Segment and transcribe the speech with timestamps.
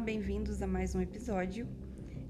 [0.00, 1.68] bem-vindos a mais um episódio.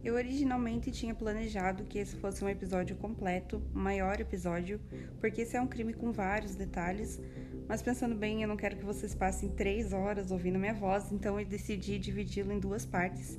[0.02, 4.80] Eu originalmente tinha planejado que esse fosse um episódio completo, um maior episódio,
[5.20, 7.20] porque esse é um crime com vários detalhes,
[7.68, 11.38] mas pensando bem, eu não quero que vocês passem três horas ouvindo minha voz, então
[11.38, 13.38] eu decidi dividi-lo em duas partes.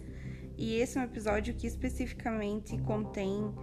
[0.58, 3.54] E esse é um episódio que especificamente contém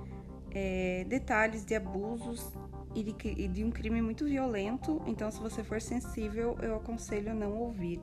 [0.51, 2.53] é, detalhes de abusos
[2.95, 7.31] e de, e de um crime muito violento, então se você for sensível, eu aconselho
[7.31, 8.03] a não ouvir.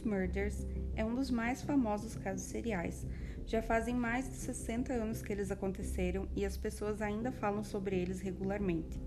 [0.00, 3.06] Moors Murders, é um dos mais famosos casos seriais.
[3.46, 7.96] Já fazem mais de 60 anos que eles aconteceram e as pessoas ainda falam sobre
[7.96, 9.00] eles regularmente.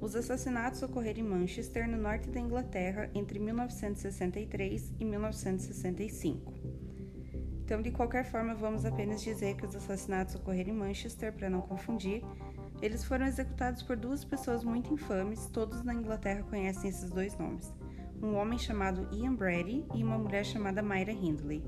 [0.00, 6.52] Os assassinatos ocorreram em Manchester, no norte da Inglaterra, entre 1963 e 1965.
[7.64, 11.60] Então, de qualquer forma, vamos apenas dizer que os assassinatos ocorreram em Manchester, para não
[11.60, 12.22] confundir.
[12.80, 17.72] Eles foram executados por duas pessoas muito infames, todos na Inglaterra conhecem esses dois nomes:
[18.22, 21.62] um homem chamado Ian Brady e uma mulher chamada Myra Hindley.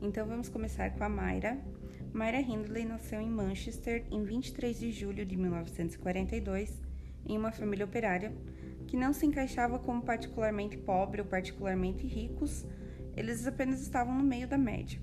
[0.00, 1.58] Então vamos começar com a Myra.
[2.12, 6.82] Myra Hindley nasceu em Manchester em 23 de julho de 1942,
[7.26, 8.32] em uma família operária
[8.86, 12.66] que não se encaixava como particularmente pobre ou particularmente ricos,
[13.16, 15.00] eles apenas estavam no meio da média.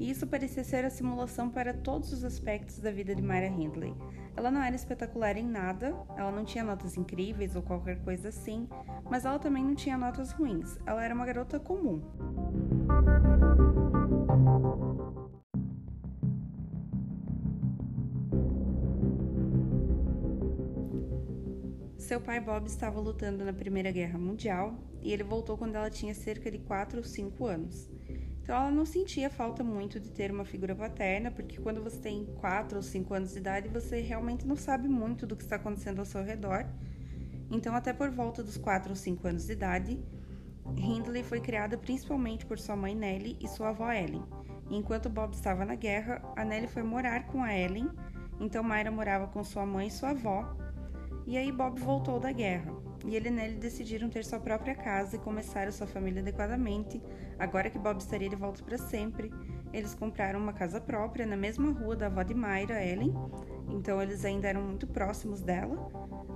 [0.00, 3.94] E isso parecia ser a simulação para todos os aspectos da vida de Myra Hindley.
[4.34, 8.66] Ela não era espetacular em nada, ela não tinha notas incríveis ou qualquer coisa assim,
[9.10, 10.78] mas ela também não tinha notas ruins.
[10.86, 12.00] Ela era uma garota comum.
[21.98, 26.14] Seu pai Bob estava lutando na Primeira Guerra Mundial e ele voltou quando ela tinha
[26.14, 27.99] cerca de 4 ou 5 anos.
[28.50, 32.24] Então ela não sentia falta muito de ter uma figura paterna, porque quando você tem
[32.40, 36.00] 4 ou 5 anos de idade, você realmente não sabe muito do que está acontecendo
[36.00, 36.66] ao seu redor.
[37.48, 40.04] Então, até por volta dos 4 ou 5 anos de idade,
[40.76, 44.24] Hindley foi criada principalmente por sua mãe Nellie e sua avó Ellen.
[44.68, 47.88] enquanto Bob estava na guerra, a Nellie foi morar com a Ellen,
[48.40, 50.56] então Myra morava com sua mãe e sua avó,
[51.24, 52.79] e aí Bob voltou da guerra.
[53.06, 57.00] E ele e Nelly decidiram ter sua própria casa e começar sua família adequadamente.
[57.38, 59.32] Agora que Bob estaria de volta para sempre,
[59.72, 63.14] eles compraram uma casa própria na mesma rua da avó de Myra, Ellen.
[63.68, 65.76] Então eles ainda eram muito próximos dela.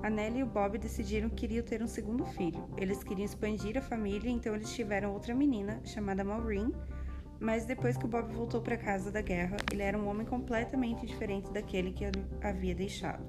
[0.02, 2.68] A Nelly e o Bob decidiram que queriam ter um segundo filho.
[2.76, 6.72] Eles queriam expandir a família, então eles tiveram outra menina chamada Maureen.
[7.40, 11.04] Mas depois que o Bob voltou para casa da guerra, ele era um homem completamente
[11.04, 12.04] diferente daquele que
[12.40, 13.24] havia deixado.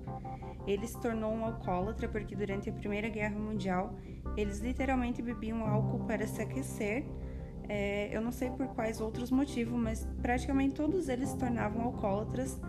[0.67, 3.93] Ele se tornou um alcoólatra porque durante a Primeira Guerra Mundial
[4.35, 7.05] eles literalmente bebiam álcool para se aquecer.
[7.67, 12.59] É, eu não sei por quais outros motivos, mas praticamente todos eles se tornavam alcoólatras.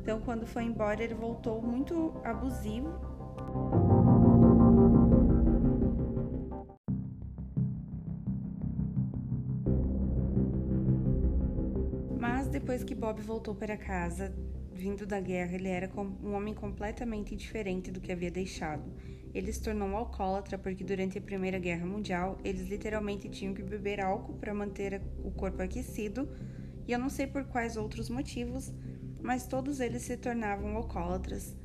[0.00, 2.88] Então, quando foi embora, ele voltou muito abusivo.
[12.18, 14.32] Mas depois que Bob voltou para casa,
[14.76, 15.90] vindo da guerra, ele era
[16.22, 18.92] um homem completamente diferente do que havia deixado.
[19.34, 23.62] Ele se tornou um alcoólatra porque durante a Primeira Guerra Mundial eles literalmente tinham que
[23.62, 26.28] beber álcool para manter o corpo aquecido,
[26.86, 28.72] e eu não sei por quais outros motivos,
[29.20, 31.56] mas todos eles se tornavam alcoólatras.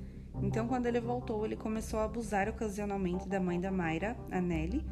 [0.42, 4.84] Então, quando ele voltou, ele começou a abusar ocasionalmente da mãe da Mayra, a Nelly,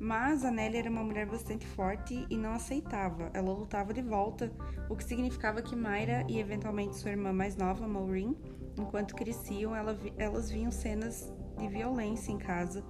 [0.00, 3.30] mas a Nelly era uma mulher bastante forte e não aceitava.
[3.34, 4.50] Ela lutava de volta,
[4.88, 8.34] o que significava que Mayra e eventualmente sua irmã mais nova, Maureen,
[8.78, 12.82] enquanto cresciam, ela, elas viam cenas de violência em casa.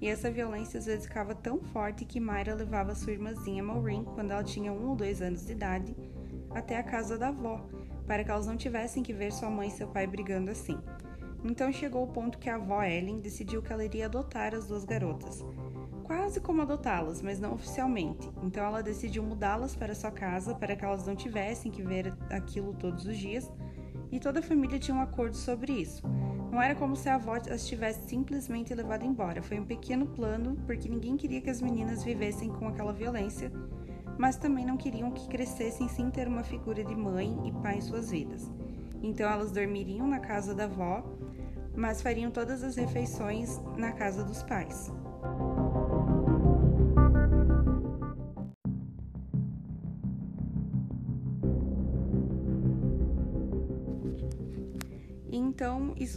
[0.00, 4.30] E essa violência às vezes ficava tão forte que Mayra levava sua irmãzinha Maureen, quando
[4.30, 5.94] ela tinha um ou dois anos de idade,
[6.54, 7.68] até a casa da avó,
[8.06, 10.78] para que elas não tivessem que ver sua mãe e seu pai brigando assim.
[11.44, 14.86] Então chegou o ponto que a avó Ellen decidiu que ela iria adotar as duas
[14.86, 15.44] garotas
[16.06, 18.30] quase como adotá-las, mas não oficialmente.
[18.40, 22.72] Então ela decidiu mudá-las para sua casa para que elas não tivessem que ver aquilo
[22.74, 23.50] todos os dias,
[24.12, 26.06] e toda a família tinha um acordo sobre isso.
[26.52, 30.56] Não era como se a avó as tivesse simplesmente levado embora, foi um pequeno plano
[30.64, 33.50] porque ninguém queria que as meninas vivessem com aquela violência,
[34.16, 37.80] mas também não queriam que crescessem sem ter uma figura de mãe e pai em
[37.80, 38.48] suas vidas.
[39.02, 41.02] Então elas dormiriam na casa da avó,
[41.74, 44.92] mas fariam todas as refeições na casa dos pais.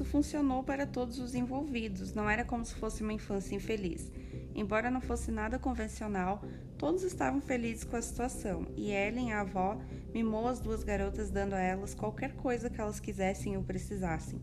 [0.09, 4.11] Funcionou para todos os envolvidos, não era como se fosse uma infância infeliz.
[4.55, 6.43] Embora não fosse nada convencional,
[6.77, 9.79] todos estavam felizes com a situação, e Ellen, a avó,
[10.13, 14.41] mimou as duas garotas dando a elas qualquer coisa que elas quisessem ou precisassem.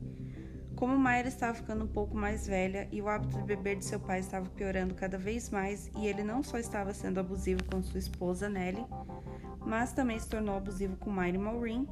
[0.77, 3.99] Como Mayra estava ficando um pouco mais velha e o hábito de beber de seu
[3.99, 7.99] pai estava piorando cada vez mais, e ele não só estava sendo abusivo com sua
[7.99, 8.87] esposa Nellie,
[9.65, 11.89] mas também se tornou abusivo com e Maureen,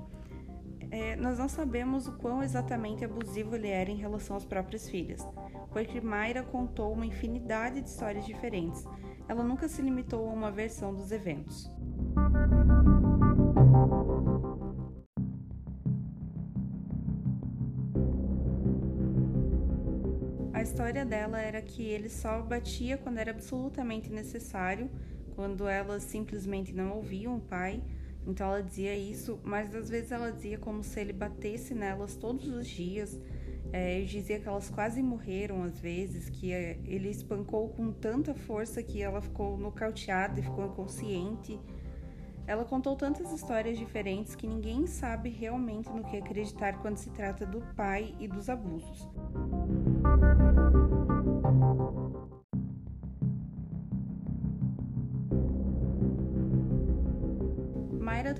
[0.91, 5.27] é, nós não sabemos o quão exatamente abusivo ele era em relação às próprias filhas,
[5.73, 8.85] porque Mayra contou uma infinidade de histórias diferentes.
[9.29, 11.71] Ela nunca se limitou a uma versão dos eventos.
[20.53, 24.91] A história dela era que ele só batia quando era absolutamente necessário,
[25.35, 27.83] quando elas simplesmente não ouviam o pai
[28.27, 32.47] então ela dizia isso, mas às vezes ela dizia como se ele batesse nelas todos
[32.47, 33.21] os dias.
[33.73, 38.83] É, dizia que elas quase morreram às vezes, que é, ele espancou com tanta força
[38.83, 41.59] que ela ficou nocauteada e ficou inconsciente.
[42.47, 47.45] Ela contou tantas histórias diferentes que ninguém sabe realmente no que acreditar quando se trata
[47.45, 49.09] do pai e dos abusos.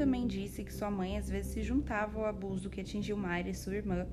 [0.05, 3.55] Também disse que sua mãe às vezes se juntava ao abuso que atingiu Mayra e
[3.55, 4.07] sua irmã,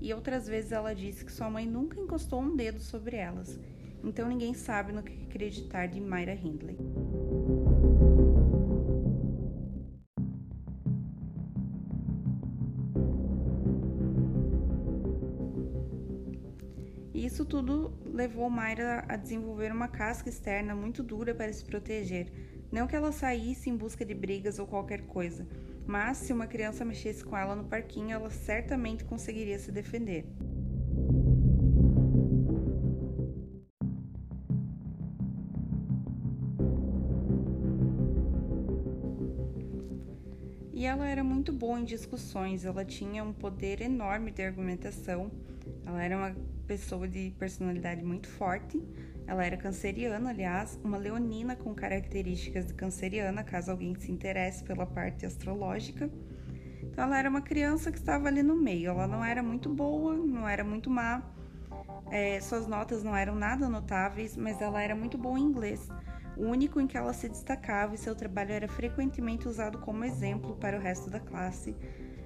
[0.00, 3.60] e outras vezes ela disse que sua mãe nunca encostou um dedo sobre elas.
[4.02, 6.78] Então ninguém sabe no que acreditar de Mayra Hindley.
[17.12, 22.32] Isso tudo levou Mayra a desenvolver uma casca externa muito dura para se proteger,
[22.74, 25.46] não que ela saísse em busca de brigas ou qualquer coisa,
[25.86, 30.26] mas se uma criança mexesse com ela no parquinho, ela certamente conseguiria se defender.
[40.72, 45.30] E ela era muito boa em discussões, ela tinha um poder enorme de argumentação,
[45.86, 46.36] ela era uma
[46.66, 48.82] pessoa de personalidade muito forte,
[49.26, 54.86] ela era canceriana, aliás, uma leonina com características de canceriana, caso alguém se interesse pela
[54.86, 56.10] parte astrológica.
[56.82, 58.90] Então, ela era uma criança que estava ali no meio.
[58.90, 61.22] Ela não era muito boa, não era muito má.
[62.10, 65.88] É, suas notas não eram nada notáveis, mas ela era muito boa em inglês,
[66.36, 70.56] o único em que ela se destacava e seu trabalho era frequentemente usado como exemplo
[70.56, 71.74] para o resto da classe.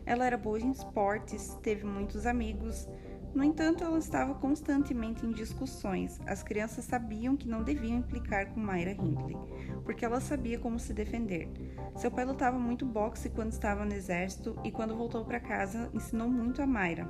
[0.07, 2.89] Ela era boa em esportes, teve muitos amigos,
[3.39, 6.21] no entanto, ela estava constantemente em discussões.
[6.27, 9.37] As crianças sabiam que não deviam implicar com Myra Hindley,
[9.85, 11.49] porque ela sabia como se defender.
[11.95, 16.29] Seu pai lutava muito boxe quando estava no exército e quando voltou para casa ensinou
[16.29, 17.09] muito a Myra.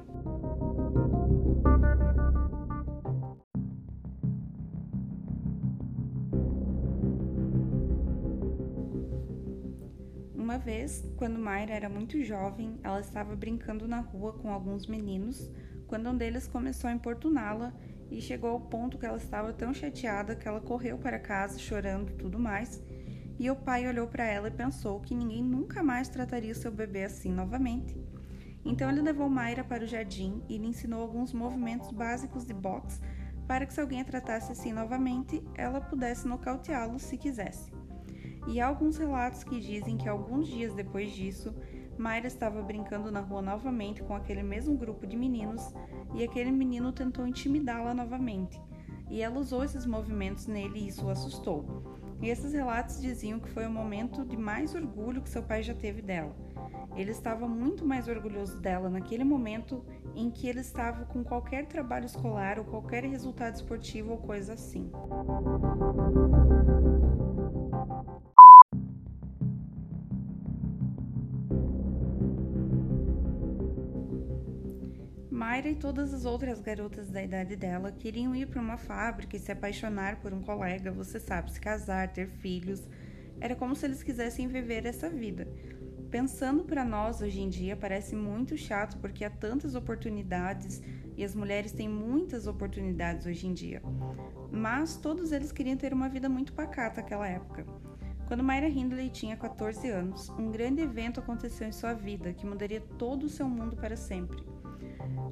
[10.34, 15.50] Uma vez, quando Myra era muito jovem, ela estava brincando na rua com alguns meninos
[15.88, 17.72] quando um deles começou a importuná-la
[18.10, 22.12] e chegou ao ponto que ela estava tão chateada que ela correu para casa chorando
[22.12, 22.80] e tudo mais.
[23.38, 27.04] E o pai olhou para ela e pensou que ninguém nunca mais trataria seu bebê
[27.04, 27.96] assim novamente.
[28.64, 33.00] Então ele levou Mayra para o jardim e lhe ensinou alguns movimentos básicos de boxe
[33.46, 37.72] para que se alguém a tratasse assim novamente, ela pudesse nocauteá-lo se quisesse.
[38.46, 41.54] E há alguns relatos que dizem que alguns dias depois disso,
[41.98, 45.74] Mayra estava brincando na rua novamente com aquele mesmo grupo de meninos
[46.14, 48.60] e aquele menino tentou intimidá-la novamente.
[49.10, 51.82] E ela usou esses movimentos nele e isso o assustou.
[52.20, 55.74] E esses relatos diziam que foi o momento de mais orgulho que seu pai já
[55.74, 56.34] teve dela.
[56.96, 59.84] Ele estava muito mais orgulhoso dela naquele momento
[60.16, 64.90] em que ele estava com qualquer trabalho escolar ou qualquer resultado esportivo ou coisa assim.
[75.38, 79.38] Mayra e todas as outras garotas da idade dela queriam ir para uma fábrica e
[79.38, 82.82] se apaixonar por um colega, você sabe, se casar, ter filhos.
[83.40, 85.46] Era como se eles quisessem viver essa vida.
[86.10, 90.82] Pensando para nós hoje em dia parece muito chato porque há tantas oportunidades
[91.16, 93.80] e as mulheres têm muitas oportunidades hoje em dia.
[94.50, 97.64] Mas todos eles queriam ter uma vida muito pacata naquela época.
[98.26, 102.80] Quando Mayra Hindley tinha 14 anos, um grande evento aconteceu em sua vida que mudaria
[102.98, 104.57] todo o seu mundo para sempre.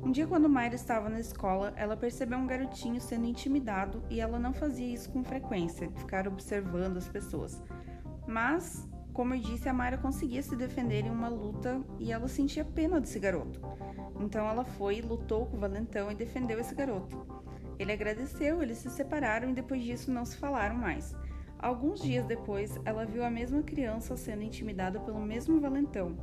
[0.03, 4.39] Um dia, quando Mayra estava na escola, ela percebeu um garotinho sendo intimidado e ela
[4.39, 7.63] não fazia isso com frequência, ficar observando as pessoas.
[8.27, 12.65] Mas, como eu disse, a Mayra conseguia se defender em uma luta e ela sentia
[12.65, 13.61] pena desse garoto.
[14.21, 17.27] Então ela foi, lutou com o valentão e defendeu esse garoto.
[17.79, 21.15] Ele agradeceu, eles se separaram e depois disso não se falaram mais.
[21.59, 26.17] Alguns dias depois, ela viu a mesma criança sendo intimidada pelo mesmo valentão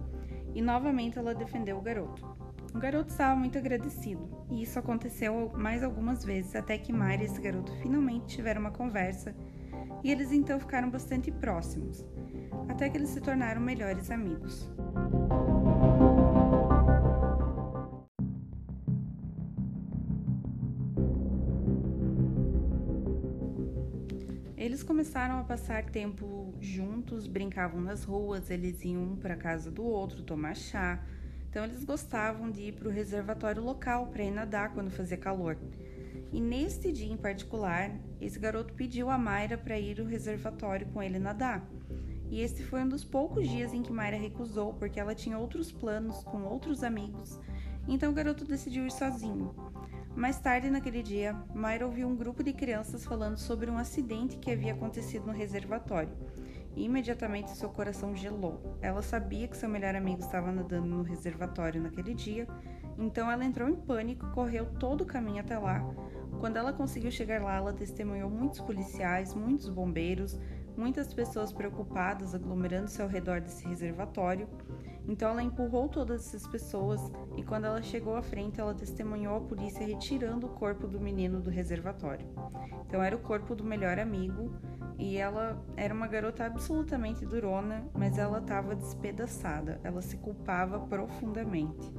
[0.53, 2.25] e novamente ela defendeu o garoto.
[2.73, 7.25] O garoto estava muito agradecido, e isso aconteceu mais algumas vezes até que Mayra e
[7.25, 9.35] esse garoto finalmente tiveram uma conversa
[10.03, 12.03] e eles então ficaram bastante próximos,
[12.67, 14.69] até que eles se tornaram melhores amigos.
[24.57, 29.83] Eles começaram a passar tempo juntos, brincavam nas ruas, eles iam um para casa do
[29.83, 31.03] outro tomar chá.
[31.53, 35.55] Então eles gostavam de ir para o reservatório local para ir nadar quando fazia calor.
[36.31, 41.03] E neste dia em particular, esse garoto pediu a Mayra para ir ao reservatório com
[41.03, 41.63] ele nadar.
[42.31, 45.71] E este foi um dos poucos dias em que Mayra recusou, porque ela tinha outros
[45.71, 47.39] planos com outros amigos.
[47.87, 49.53] Então o garoto decidiu ir sozinho.
[50.15, 54.49] Mais tarde naquele dia, Mayra ouviu um grupo de crianças falando sobre um acidente que
[54.49, 56.17] havia acontecido no reservatório.
[56.75, 58.77] E imediatamente seu coração gelou.
[58.81, 62.47] Ela sabia que seu melhor amigo estava nadando no reservatório naquele dia,
[62.97, 65.83] então ela entrou em pânico e correu todo o caminho até lá,
[66.43, 70.37] quando ela conseguiu chegar lá, ela testemunhou muitos policiais, muitos bombeiros,
[70.75, 74.45] muitas pessoas preocupadas aglomerando-se ao redor desse reservatório.
[75.07, 77.01] Então ela empurrou todas essas pessoas
[77.35, 81.41] e quando ela chegou à frente, ela testemunhou a polícia retirando o corpo do menino
[81.41, 82.27] do reservatório.
[82.85, 84.51] Então era o corpo do melhor amigo
[84.97, 89.79] e ela era uma garota absolutamente durona, mas ela estava despedaçada.
[89.83, 91.91] Ela se culpava profundamente.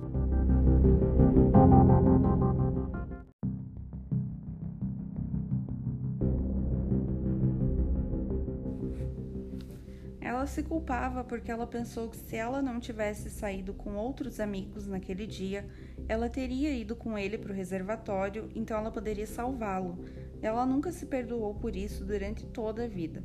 [10.45, 14.87] Ela se culpava porque ela pensou que se ela não tivesse saído com outros amigos
[14.87, 15.67] naquele dia,
[16.07, 20.05] ela teria ido com ele para o reservatório, então ela poderia salvá-lo.
[20.43, 23.25] Ela nunca se perdoou por isso durante toda a vida.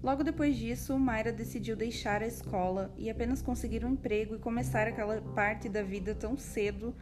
[0.00, 4.86] Logo depois disso, Mayra decidiu deixar a escola e apenas conseguir um emprego e começar
[4.86, 6.94] aquela parte da vida tão cedo,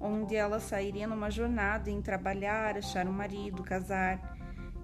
[0.00, 4.37] onde ela sairia numa jornada em trabalhar, achar um marido, casar.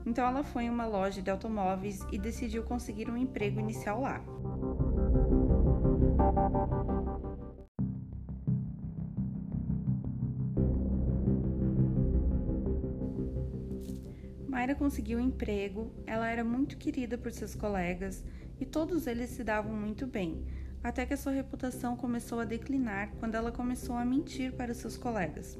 [0.06, 4.22] Então ela foi em uma loja de automóveis e decidiu conseguir um emprego inicial lá.
[14.46, 18.24] Mayra conseguiu um emprego, ela era muito querida por seus colegas
[18.60, 20.44] e todos eles se davam muito bem,
[20.82, 24.96] até que a sua reputação começou a declinar quando ela começou a mentir para seus
[24.96, 25.58] colegas.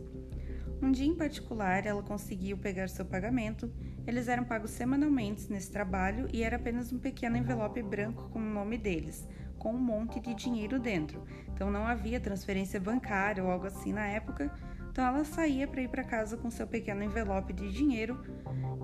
[0.84, 3.72] Um dia em particular, ela conseguiu pegar seu pagamento.
[4.06, 8.42] Eles eram pagos semanalmente nesse trabalho e era apenas um pequeno envelope branco com o
[8.42, 9.26] nome deles,
[9.58, 11.24] com um monte de dinheiro dentro.
[11.48, 14.52] Então não havia transferência bancária ou algo assim na época.
[14.90, 18.22] Então ela saía para ir para casa com seu pequeno envelope de dinheiro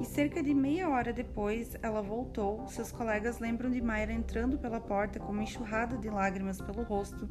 [0.01, 2.67] e cerca de meia hora depois ela voltou.
[2.69, 7.29] Seus colegas lembram de Mayra entrando pela porta com uma enxurrada de lágrimas pelo rosto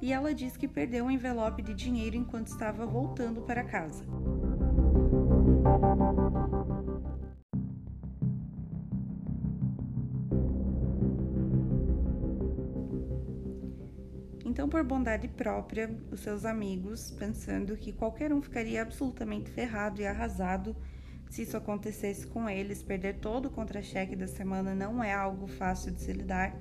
[0.00, 4.04] e ela diz que perdeu um envelope de dinheiro enquanto estava voltando para casa.
[14.44, 20.06] Então, por bondade própria, os seus amigos, pensando que qualquer um ficaria absolutamente ferrado e
[20.06, 20.74] arrasado
[21.30, 25.92] se isso acontecesse com eles, perder todo o contra-cheque da semana não é algo fácil
[25.92, 26.56] de se lidar.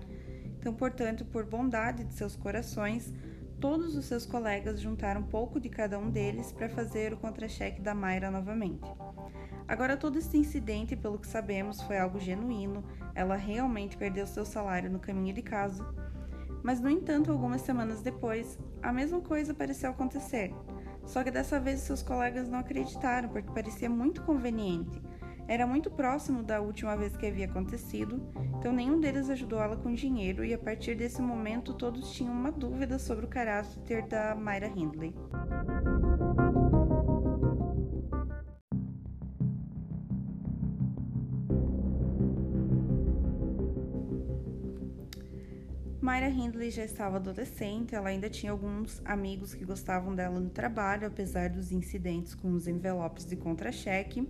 [0.59, 3.13] Então, portanto, por bondade de seus corações,
[3.59, 7.93] todos os seus colegas juntaram pouco de cada um deles para fazer o contra-cheque da
[7.93, 8.89] Mayra novamente.
[9.67, 12.83] Agora, todo esse incidente, pelo que sabemos, foi algo genuíno,
[13.13, 15.85] ela realmente perdeu seu salário no caminho de casa.
[16.63, 20.53] Mas, no entanto, algumas semanas depois, a mesma coisa pareceu acontecer.
[21.05, 25.01] Só que dessa vez seus colegas não acreditaram, porque parecia muito conveniente.
[25.49, 28.21] Era muito próximo da última vez que havia acontecido,
[28.59, 32.51] então nenhum deles ajudou ela com dinheiro e a partir desse momento todos tinham uma
[32.51, 35.15] dúvida sobre o caráter da Myra Hindley.
[46.01, 51.07] Myra Hindley já estava adolescente, ela ainda tinha alguns amigos que gostavam dela no trabalho,
[51.07, 54.27] apesar dos incidentes com os envelopes de contra-cheque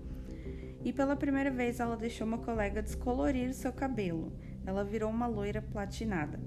[0.84, 4.32] e pela primeira vez ela deixou uma colega descolorir seu cabelo.
[4.66, 6.40] Ela virou uma loira platinada.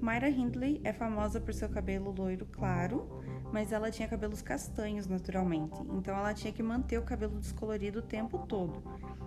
[0.00, 3.22] Myra Hindley é famosa por seu cabelo loiro claro,
[3.52, 8.02] mas ela tinha cabelos castanhos naturalmente, então ela tinha que manter o cabelo descolorido o
[8.02, 8.82] tempo todo.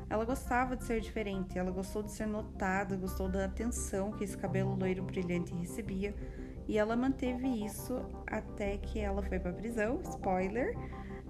[0.10, 4.38] Ela gostava de ser diferente, ela gostou de ser notada, gostou da atenção que esse
[4.38, 6.14] cabelo loiro brilhante recebia,
[6.68, 10.76] e ela manteve isso até que ela foi para prisão, spoiler,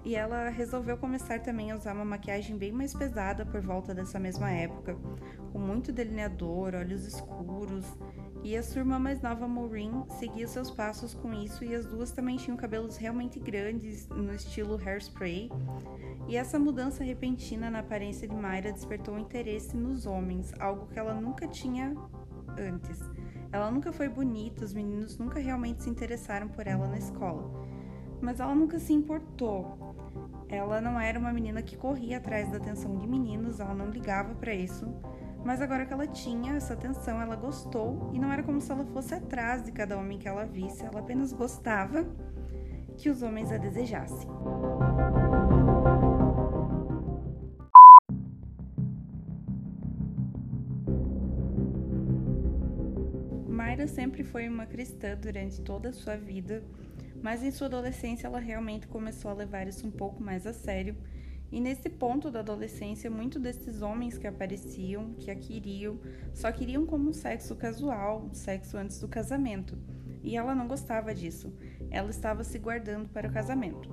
[0.06, 4.20] e ela resolveu começar também a usar uma maquiagem bem mais pesada por volta dessa
[4.20, 4.96] mesma época,
[5.52, 7.84] com muito delineador, olhos escuros,
[8.44, 12.12] e a sua irmã mais nova, Maureen, seguia seus passos com isso e as duas
[12.12, 15.50] também tinham cabelos realmente grandes no estilo hairspray.
[16.28, 21.14] E essa mudança repentina na aparência de Mayra despertou interesse nos homens, algo que ela
[21.14, 21.96] nunca tinha
[22.56, 23.00] antes.
[23.50, 27.50] Ela nunca foi bonita, os meninos nunca realmente se interessaram por ela na escola.
[28.20, 29.85] Mas ela nunca se importou.
[30.48, 34.34] Ela não era uma menina que corria atrás da atenção de meninos, ela não ligava
[34.34, 34.86] para isso.
[35.44, 38.84] Mas agora que ela tinha essa atenção, ela gostou e não era como se ela
[38.86, 42.04] fosse atrás de cada homem que ela visse, ela apenas gostava
[42.96, 44.28] que os homens a desejassem.
[53.48, 56.62] Mayra sempre foi uma cristã durante toda a sua vida,
[57.22, 60.96] mas em sua adolescência ela realmente começou a levar isso um pouco mais a sério.
[61.50, 65.98] E nesse ponto da adolescência, muitos desses homens que apareciam, que a queriam,
[66.34, 69.78] só queriam como um sexo casual, um sexo antes do casamento.
[70.22, 71.54] E ela não gostava disso.
[71.88, 73.88] Ela estava se guardando para o casamento.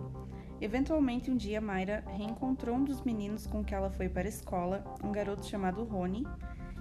[0.60, 4.84] Eventualmente, um dia, Mayra reencontrou um dos meninos com que ela foi para a escola,
[5.04, 6.26] um garoto chamado Rony,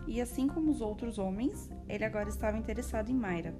[0.06, 3.54] e assim como os outros homens, ele agora estava interessado em Mayra.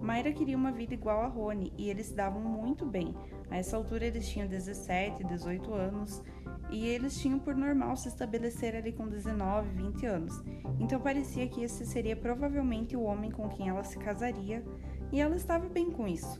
[0.00, 3.14] Mayra queria uma vida igual a Rony e eles se davam muito bem.
[3.50, 6.22] A essa altura eles tinham 17, 18 anos
[6.70, 10.42] e eles tinham por normal se estabelecer ali com 19, 20 anos.
[10.78, 14.64] Então parecia que esse seria provavelmente o homem com quem ela se casaria
[15.10, 16.38] e ela estava bem com isso.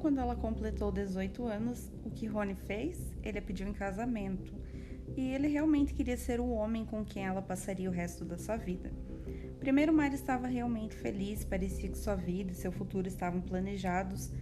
[0.00, 2.98] Quando ela completou 18 anos, o que Rony fez?
[3.22, 4.52] Ele a pediu em casamento.
[5.16, 8.56] E ele realmente queria ser o homem com quem ela passaria o resto da sua
[8.56, 8.90] vida.
[9.58, 14.32] Primeiro, Mari estava realmente feliz, parecia que sua vida e seu futuro estavam planejados,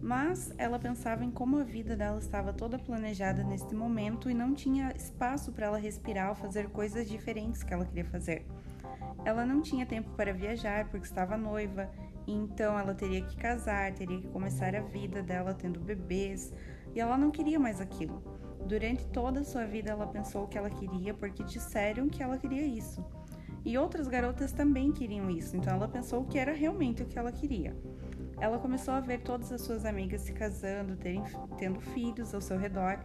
[0.00, 4.52] mas ela pensava em como a vida dela estava toda planejada neste momento e não
[4.54, 8.44] tinha espaço para ela respirar ou fazer coisas diferentes que ela queria fazer.
[9.24, 11.88] Ela não tinha tempo para viajar porque estava noiva
[12.26, 16.52] então ela teria que casar, teria que começar a vida dela tendo bebês,
[16.94, 18.22] e ela não queria mais aquilo.
[18.66, 22.38] Durante toda a sua vida ela pensou o que ela queria porque disseram que ela
[22.38, 23.04] queria isso.
[23.64, 27.30] E outras garotas também queriam isso, então ela pensou que era realmente o que ela
[27.30, 27.76] queria.
[28.40, 31.22] Ela começou a ver todas as suas amigas se casando, terem,
[31.58, 32.98] tendo filhos ao seu redor,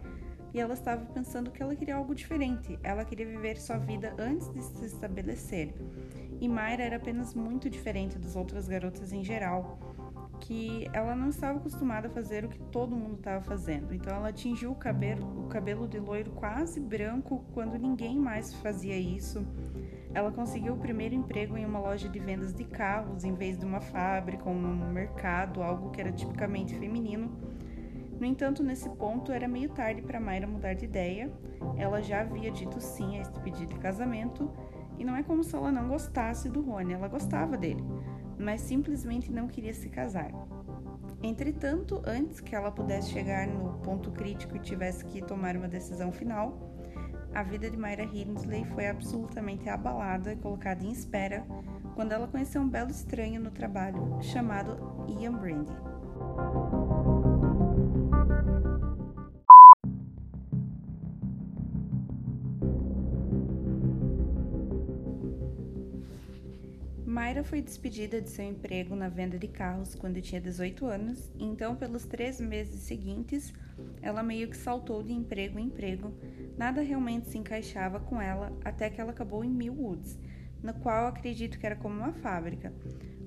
[0.52, 2.78] e ela estava pensando que ela queria algo diferente.
[2.82, 5.74] Ela queria viver sua vida antes de se estabelecer.
[6.40, 9.78] E Mayra era apenas muito diferente das outras garotas em geral,
[10.40, 13.92] que ela não estava acostumada a fazer o que todo mundo estava fazendo.
[13.92, 18.96] Então ela tingiu o cabelo, o cabelo de loiro quase branco quando ninguém mais fazia
[18.96, 19.44] isso.
[20.14, 23.66] Ela conseguiu o primeiro emprego em uma loja de vendas de carros em vez de
[23.66, 27.30] uma fábrica ou um mercado, algo que era tipicamente feminino.
[28.18, 31.30] No entanto, nesse ponto era meio tarde para Mayra mudar de ideia.
[31.76, 34.50] Ela já havia dito sim a este pedido de casamento,
[34.98, 37.84] e não é como se ela não gostasse do Rony, ela gostava dele,
[38.36, 40.32] mas simplesmente não queria se casar.
[41.22, 46.10] Entretanto, antes que ela pudesse chegar no ponto crítico e tivesse que tomar uma decisão
[46.10, 46.74] final,
[47.34, 51.46] a vida de Mayra Hindley foi absolutamente abalada e colocada em espera
[51.94, 55.72] quando ela conheceu um belo estranho no trabalho chamado Ian Brandy.
[67.38, 71.76] Mayra foi despedida de seu emprego na venda de carros quando tinha 18 anos, então,
[71.76, 73.52] pelos três meses seguintes,
[74.02, 76.12] ela meio que saltou de emprego em emprego.
[76.56, 80.18] Nada realmente se encaixava com ela até que ela acabou em Millwoods,
[80.60, 82.72] na qual acredito que era como uma fábrica.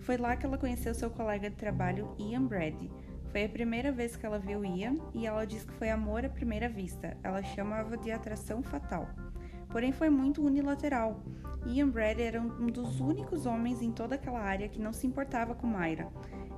[0.02, 2.92] Foi lá que ela conheceu seu colega de trabalho Ian Brady.
[3.32, 6.30] Foi a primeira vez que ela viu Ian e ela disse que foi amor à
[6.30, 7.16] primeira vista.
[7.24, 9.08] Ela chamava de atração fatal.
[9.72, 11.22] Porém, foi muito unilateral.
[11.66, 15.54] Ian Brady era um dos únicos homens em toda aquela área que não se importava
[15.54, 16.10] com Myra.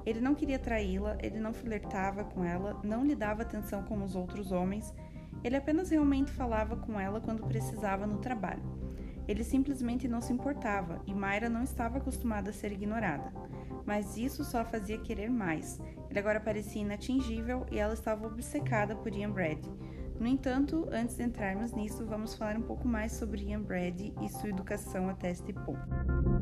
[0.06, 4.15] Ele não queria traí-la, ele não flertava com ela, não lhe dava atenção como os
[4.15, 4.93] outros homens,
[5.43, 8.63] ele apenas realmente falava com ela quando precisava no trabalho.
[9.28, 13.32] Ele simplesmente não se importava e Myra não estava acostumada a ser ignorada.
[13.86, 15.82] Mas isso só a fazia querer mais.
[16.10, 19.69] Ele agora parecia inatingível e ela estava obcecada por Ian Brady.
[20.19, 24.30] No entanto, antes de entrarmos nisso, vamos falar um pouco mais sobre Ian Brady e
[24.30, 26.33] sua educação até este ponto.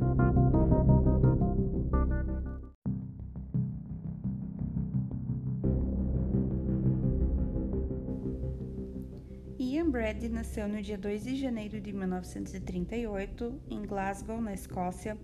[10.11, 15.17] Brady nasceu no dia 2 de janeiro de 1938 em Glasgow, na Escócia,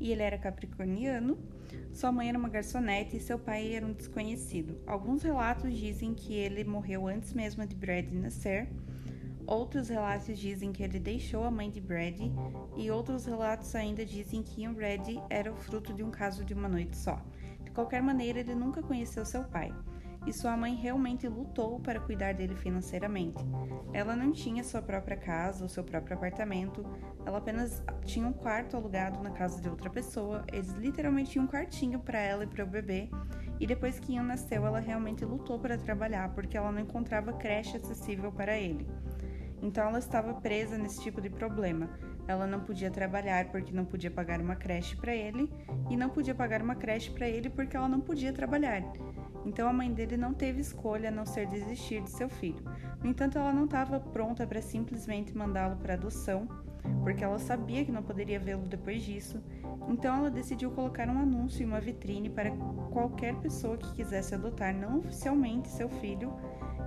[0.00, 1.38] e ele era capricorniano.
[1.92, 4.76] Sua mãe era uma garçonete e seu pai era um desconhecido.
[4.88, 8.68] Alguns relatos dizem que ele morreu antes mesmo de Brady nascer.
[9.46, 12.32] Outros relatos dizem que ele deixou a mãe de Brady
[12.76, 16.54] e outros relatos ainda dizem que Ian Brady era o fruto de um caso de
[16.54, 17.24] uma noite só.
[17.62, 19.72] De qualquer maneira, ele nunca conheceu seu pai
[20.26, 23.44] e sua mãe realmente lutou para cuidar dele financeiramente.
[23.92, 26.84] Ela não tinha sua própria casa ou seu próprio apartamento,
[27.26, 30.44] ela apenas tinha um quarto alugado na casa de outra pessoa.
[30.52, 33.08] Eles literalmente tinham um quartinho para ela e para o bebê.
[33.58, 37.76] E depois que Ian nasceu, ela realmente lutou para trabalhar porque ela não encontrava creche
[37.76, 38.86] acessível para ele.
[39.62, 41.88] Então ela estava presa nesse tipo de problema.
[42.26, 45.50] Ela não podia trabalhar porque não podia pagar uma creche para ele
[45.88, 48.82] e não podia pagar uma creche para ele porque ela não podia trabalhar.
[49.44, 52.64] Então a mãe dele não teve escolha a não ser desistir de seu filho.
[53.02, 56.48] No entanto, ela não estava pronta para simplesmente mandá-lo para adoção,
[57.02, 59.42] porque ela sabia que não poderia vê-lo depois disso.
[59.88, 62.50] Então ela decidiu colocar um anúncio em uma vitrine para
[62.90, 66.32] qualquer pessoa que quisesse adotar não oficialmente seu filho,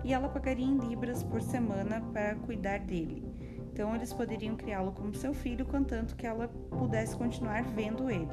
[0.03, 3.23] e ela pagaria em libras por semana para cuidar dele.
[3.71, 8.27] Então eles poderiam criá-lo como seu filho, contanto que ela pudesse continuar vendo ele.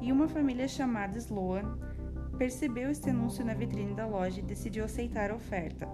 [0.00, 1.78] E uma família chamada Sloan
[2.40, 5.86] percebeu este anúncio na vitrine da loja e decidiu aceitar a oferta.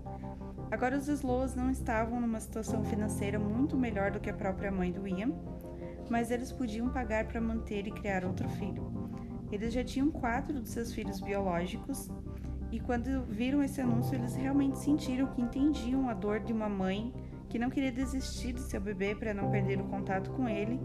[0.70, 4.92] Agora os Slows não estavam numa situação financeira muito melhor do que a própria mãe
[4.92, 5.32] do Ian,
[6.08, 9.10] mas eles podiam pagar para manter e criar outro filho.
[9.50, 12.08] Eles já tinham quatro dos seus filhos biológicos
[12.70, 17.12] e quando viram esse anúncio eles realmente sentiram que entendiam a dor de uma mãe
[17.48, 20.80] que não queria desistir de seu bebê para não perder o contato com ele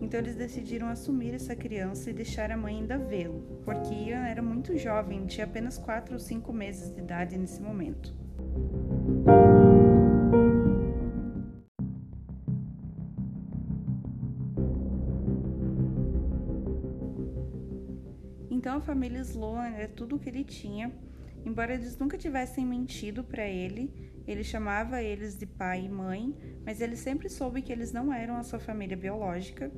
[0.00, 4.42] então eles decidiram assumir essa criança e deixar a mãe ainda vê-lo, porque Ian era
[4.42, 8.14] muito jovem, tinha apenas 4 ou 5 meses de idade nesse momento.
[18.50, 20.90] Então a família Sloan era tudo o que ele tinha.
[21.44, 23.92] Embora eles nunca tivessem mentido para ele,
[24.26, 26.34] ele chamava eles de pai e mãe,
[26.64, 29.70] mas ele sempre soube que eles não eram a sua família biológica,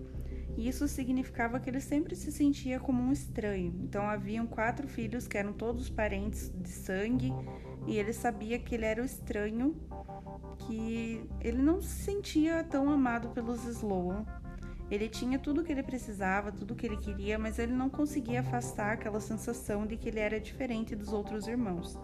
[0.57, 3.75] e isso significava que ele sempre se sentia como um estranho.
[3.83, 7.33] Então haviam quatro filhos que eram todos parentes de sangue,
[7.87, 9.77] e ele sabia que ele era o estranho,
[10.59, 14.25] que ele não se sentia tão amado pelos Sloan.
[14.91, 17.91] Ele tinha tudo o que ele precisava, tudo o que ele queria, mas ele não
[17.91, 21.99] conseguia afastar aquela sensação de que ele era diferente dos outros irmãos.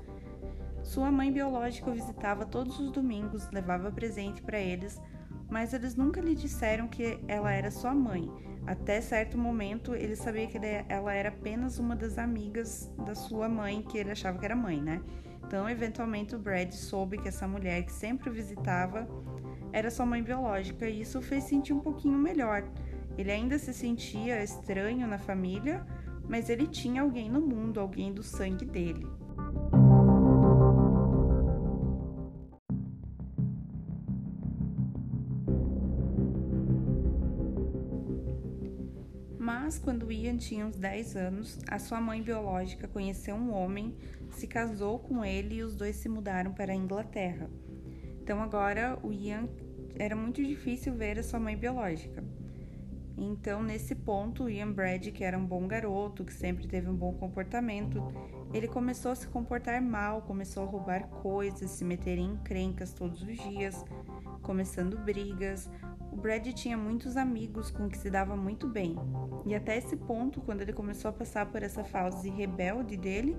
[0.82, 5.00] Sua mãe biológica o visitava todos os domingos, levava presente para eles,
[5.48, 8.30] mas eles nunca lhe disseram que ela era sua mãe.
[8.66, 13.82] Até certo momento, ele sabia que ela era apenas uma das amigas da sua mãe,
[13.82, 15.02] que ele achava que era mãe, né?
[15.44, 19.08] Então, eventualmente, o Brad soube que essa mulher que sempre o visitava
[19.72, 22.64] era sua mãe biológica, e isso fez sentir um pouquinho melhor.
[23.16, 25.84] Ele ainda se sentia estranho na família,
[26.28, 29.06] mas ele tinha alguém no mundo, alguém do sangue dele.
[39.72, 43.96] Mas quando Ian tinha uns 10 anos, a sua mãe biológica conheceu um homem,
[44.28, 47.48] se casou com ele e os dois se mudaram para a Inglaterra.
[48.20, 49.48] Então agora o Ian
[49.98, 52.22] era muito difícil ver a sua mãe biológica.
[53.16, 57.14] Então, nesse ponto, Ian Brad, que era um bom garoto, que sempre teve um bom
[57.14, 58.12] comportamento,
[58.52, 63.22] ele começou a se comportar mal, começou a roubar coisas, se meter em encrencas todos
[63.22, 63.82] os dias,
[64.42, 65.70] começando brigas.
[66.12, 68.94] O Brad tinha muitos amigos com que se dava muito bem.
[69.46, 73.36] E até esse ponto, quando ele começou a passar por essa fase rebelde dele,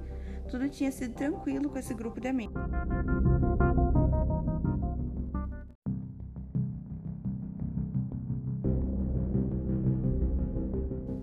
[0.49, 2.61] tudo tinha sido tranquilo com esse grupo de amigos.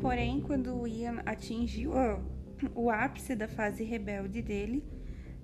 [0.01, 1.93] Porém, quando Ian atingiu
[2.75, 4.85] o ápice da fase rebelde dele,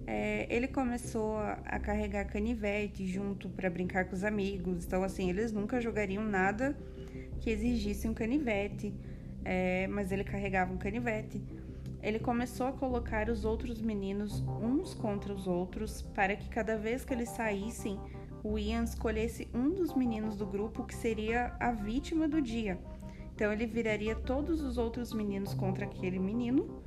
[0.06, 4.84] é, ele começou a carregar canivete junto para brincar com os amigos.
[4.84, 6.76] Então, assim, eles nunca jogariam nada
[7.40, 8.94] que exigisse um canivete,
[9.44, 11.42] é, mas ele carregava um canivete.
[12.02, 17.04] Ele começou a colocar os outros meninos uns contra os outros para que cada vez
[17.04, 17.98] que eles saíssem,
[18.44, 22.78] o Ian escolhesse um dos meninos do grupo que seria a vítima do dia.
[23.34, 26.80] Então ele viraria todos os outros meninos contra aquele menino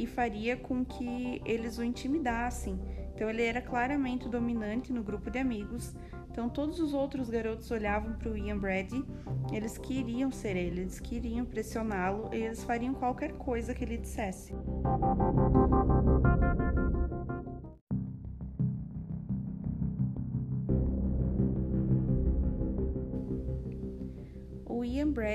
[0.00, 2.80] e faria com que eles o intimidassem.
[3.14, 5.94] Então ele era claramente o dominante no grupo de amigos.
[6.30, 9.04] Então todos os outros garotos olhavam para o Ian Brady,
[9.52, 14.54] eles queriam ser ele, eles queriam pressioná-lo e eles fariam qualquer coisa que ele dissesse.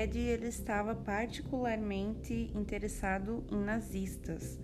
[0.06, 4.58] Brad ele estava particularmente interessado em nazistas.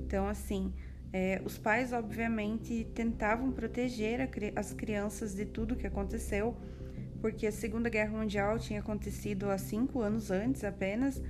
[0.00, 0.72] Então, assim,
[1.12, 4.28] é, os pais obviamente tentavam proteger a,
[4.60, 6.56] as crianças de tudo que aconteceu,
[7.20, 11.20] porque a Segunda Guerra Mundial tinha acontecido há cinco anos antes apenas,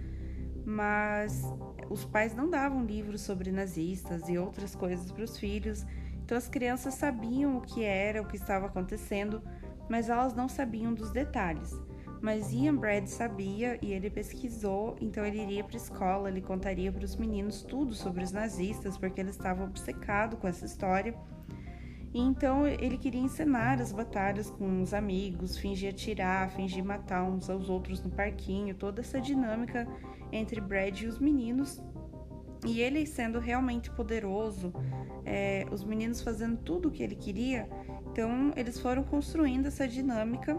[0.67, 1.43] mas
[1.89, 5.87] os pais não davam livros sobre nazistas e outras coisas para os filhos,
[6.23, 9.43] então as crianças sabiam o que era, o que estava acontecendo,
[9.89, 11.73] mas elas não sabiam dos detalhes.
[12.25, 16.91] Mas Ian Brad sabia e ele pesquisou, então ele iria para a escola, ele contaria
[16.91, 21.15] para os meninos tudo sobre os nazistas, porque ele estava obcecado com essa história.
[22.15, 27.51] E então ele queria encenar as batalhas com os amigos, fingir atirar, fingir matar uns
[27.51, 29.87] aos outros no parquinho, toda essa dinâmica
[30.33, 31.79] entre Brad e os meninos.
[32.65, 34.73] E ele sendo realmente poderoso,
[35.27, 37.69] é, os meninos fazendo tudo o que ele queria,
[38.11, 40.59] então eles foram construindo essa dinâmica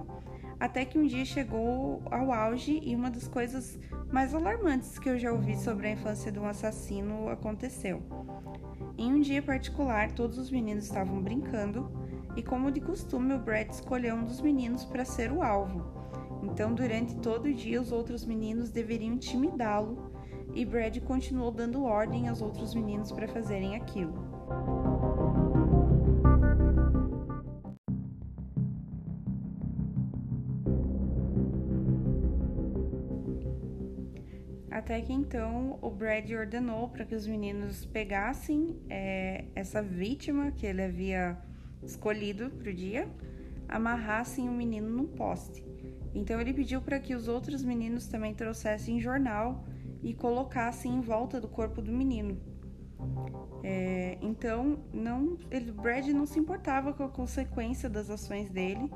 [0.59, 3.77] até que um dia chegou ao auge e uma das coisas
[4.11, 8.01] mais alarmantes que eu já ouvi sobre a infância de um assassino aconteceu.
[8.97, 11.91] Em um dia particular, todos os meninos estavam brincando
[12.35, 15.83] e, como de costume, o Brett escolheu um dos meninos para ser o alvo.
[16.43, 20.11] Então, durante todo o dia, os outros meninos deveriam intimidá-lo
[20.53, 24.13] e Brad continuou dando ordem aos outros meninos para fazerem aquilo.
[34.85, 40.63] Até que então o Brad ordenou para que os meninos pegassem é, essa vítima que
[40.63, 41.35] ele havia
[41.81, 43.09] escolhido para o dia,
[43.67, 45.65] amarrassem o menino no poste.
[46.13, 49.65] Então ele pediu para que os outros meninos também trouxessem jornal
[50.03, 52.39] e colocassem em volta do corpo do menino.
[53.63, 58.89] É, então, não, ele, Brad não se importava com a consequência das ações dele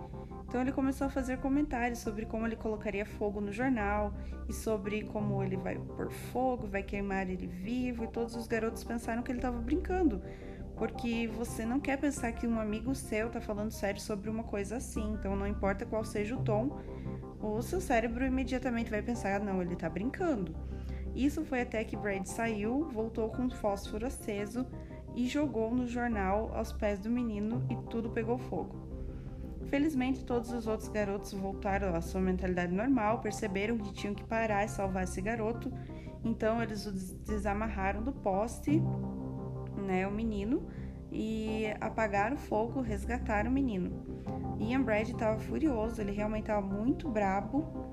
[0.50, 4.12] então ele começou a fazer comentários sobre como ele colocaria fogo no jornal
[4.50, 8.84] e sobre como ele vai pôr fogo, vai queimar ele vivo, e todos os garotos
[8.84, 10.24] pensaram que ele estava brincando.
[10.76, 14.78] Porque você não quer pensar que um amigo seu está falando sério sobre uma coisa
[14.78, 16.80] assim, então não importa qual seja o tom,
[17.40, 20.56] o seu cérebro imediatamente vai pensar: ah, não, ele está brincando.
[21.20, 24.66] Isso foi até que Brad saiu, voltou com um fósforo aceso
[25.14, 28.74] e jogou no jornal aos pés do menino e tudo pegou fogo.
[29.66, 34.64] Felizmente, todos os outros garotos voltaram à sua mentalidade normal, perceberam que tinham que parar
[34.64, 35.70] e salvar esse garoto,
[36.24, 38.82] então eles o desamarraram do poste,
[39.76, 40.70] né, o menino,
[41.12, 43.92] e apagaram o fogo, resgataram o menino.
[44.58, 47.89] Ian Brad estava furioso, ele realmente estava muito brabo.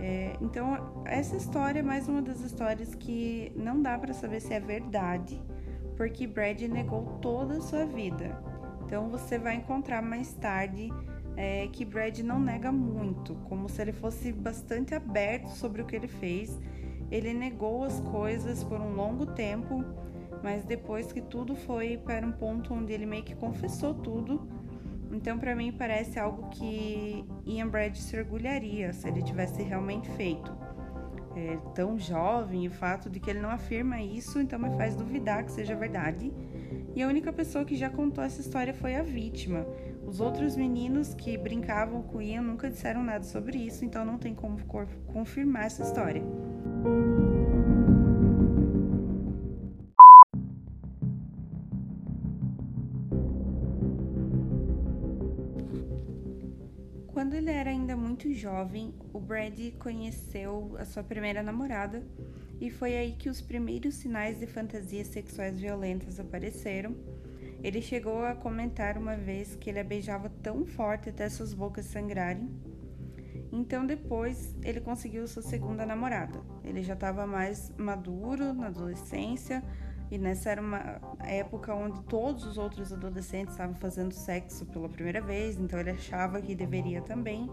[0.00, 4.54] É, então, essa história é mais uma das histórias que não dá para saber se
[4.54, 5.42] é verdade,
[5.96, 8.40] porque Brad negou toda a sua vida.
[8.84, 10.90] Então você vai encontrar mais tarde
[11.36, 15.94] é, que Brad não nega muito, como se ele fosse bastante aberto sobre o que
[15.94, 16.58] ele fez.
[17.10, 19.84] Ele negou as coisas por um longo tempo,
[20.42, 24.48] mas depois que tudo foi para um ponto onde ele meio que confessou tudo,
[25.12, 30.56] então para mim parece algo que Ian Brad se orgulharia se ele tivesse realmente feito.
[31.36, 34.96] É, tão jovem, e o fato de que ele não afirma isso, então me faz
[34.96, 36.32] duvidar que seja verdade.
[36.96, 39.64] E a única pessoa que já contou essa história foi a vítima.
[40.04, 44.34] Os outros meninos que brincavam com Ian nunca disseram nada sobre isso, então não tem
[44.34, 44.58] como
[45.12, 46.22] confirmar essa história.
[58.38, 62.02] Jovem, o Brad conheceu a sua primeira namorada
[62.60, 66.96] e foi aí que os primeiros sinais de fantasias sexuais violentas apareceram.
[67.62, 71.86] Ele chegou a comentar uma vez que ele a beijava tão forte até suas bocas
[71.86, 72.48] sangrarem.
[73.50, 76.40] Então depois ele conseguiu sua segunda namorada.
[76.64, 79.62] Ele já estava mais maduro na adolescência
[80.10, 85.20] e nessa era uma época onde todos os outros adolescentes estavam fazendo sexo pela primeira
[85.20, 87.50] vez, então ele achava que deveria também.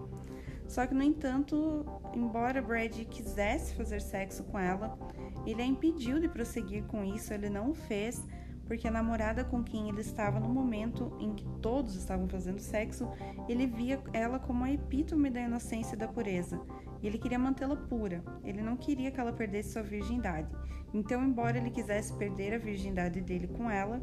[0.67, 4.97] Só que, no entanto, embora Brad quisesse fazer sexo com ela,
[5.45, 8.23] ele a impediu de prosseguir com isso, ele não o fez,
[8.65, 13.07] porque a namorada com quem ele estava no momento em que todos estavam fazendo sexo,
[13.47, 16.59] ele via ela como a epítome da inocência e da pureza.
[17.01, 18.23] E ele queria mantê-la pura.
[18.43, 20.49] Ele não queria que ela perdesse sua virgindade.
[20.93, 24.01] Então, embora ele quisesse perder a virgindade dele com ela,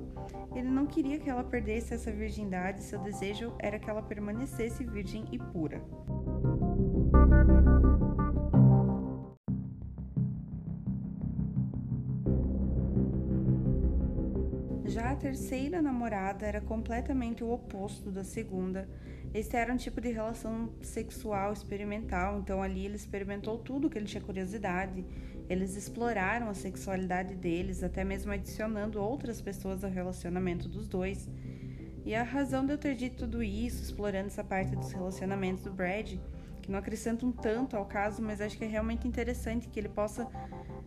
[0.55, 2.85] ele não queria que ela perdesse essa virgindade.
[2.85, 5.83] Seu desejo era que ela permanecesse virgem e pura.
[14.93, 18.87] Já a terceira namorada era completamente o oposto da segunda.
[19.33, 24.05] Esse era um tipo de relação sexual experimental, então ali ele experimentou tudo que ele
[24.05, 25.03] tinha curiosidade.
[25.49, 31.27] Eles exploraram a sexualidade deles, até mesmo adicionando outras pessoas ao relacionamento dos dois.
[32.05, 35.73] E a razão de eu ter dito tudo isso, explorando essa parte dos relacionamentos do
[35.73, 36.19] Brad,
[36.61, 40.29] que não acrescentam tanto ao caso, mas acho que é realmente interessante que ele possa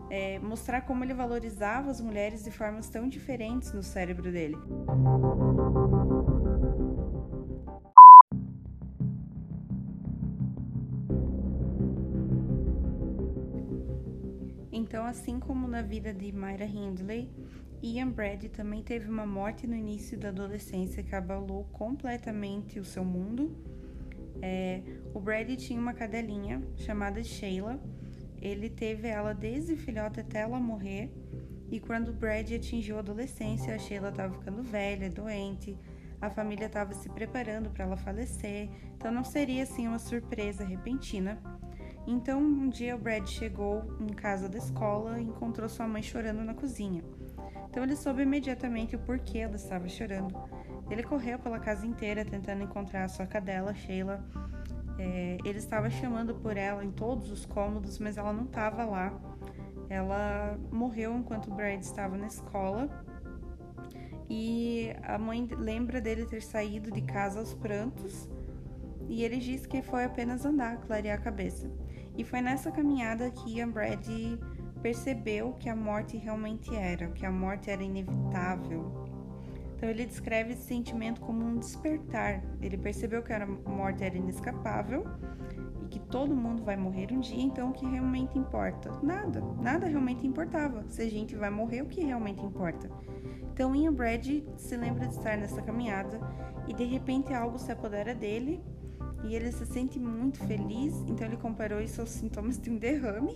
[0.09, 4.57] é, mostrar como ele valorizava as mulheres de formas tão diferentes no cérebro dele.
[14.71, 17.29] Então, assim como na vida de Myra Hindley,
[17.81, 23.03] Ian Brady também teve uma morte no início da adolescência que abalou completamente o seu
[23.03, 23.55] mundo.
[24.41, 24.81] É,
[25.13, 27.79] o Brady tinha uma cadelinha chamada Sheila.
[28.45, 31.11] Ele teve ela desde filhote até ela morrer.
[31.71, 35.75] E quando o Brady atingiu a adolescência, a Sheila estava ficando velha, doente.
[36.21, 38.69] A família estava se preparando para ela falecer.
[38.95, 41.41] Então não seria assim uma surpresa repentina.
[42.05, 46.43] Então, um dia o Brad chegou em casa da escola e encontrou sua mãe chorando
[46.43, 47.03] na cozinha.
[47.67, 50.35] Então, ele soube imediatamente o porquê ela estava chorando.
[50.87, 54.23] Ele correu pela casa inteira tentando encontrar a sua cadela, Sheila.
[54.97, 59.13] É, ele estava chamando por ela em todos os cômodos, mas ela não estava lá.
[59.89, 62.89] Ela morreu enquanto Brad estava na escola.
[64.29, 68.29] E a mãe lembra dele ter saído de casa aos prantos.
[69.07, 71.69] E ele diz que foi apenas andar, clarear a cabeça.
[72.17, 74.39] E foi nessa caminhada que Ian Brady
[74.81, 79.05] percebeu que a morte realmente era, que a morte era inevitável.
[79.75, 82.41] Então ele descreve esse sentimento como um despertar.
[82.61, 85.05] Ele percebeu que a morte era inescapável
[85.83, 88.91] e que todo mundo vai morrer um dia, então o que realmente importa?
[89.03, 90.85] Nada, nada realmente importava.
[90.87, 92.89] Se a gente vai morrer, o que realmente importa?
[93.53, 96.19] Então Ian Brady se lembra de estar nessa caminhada
[96.67, 98.63] e de repente algo se apodera dele
[99.23, 103.35] e ele se sente muito feliz, então ele comparou isso aos sintomas de um derrame,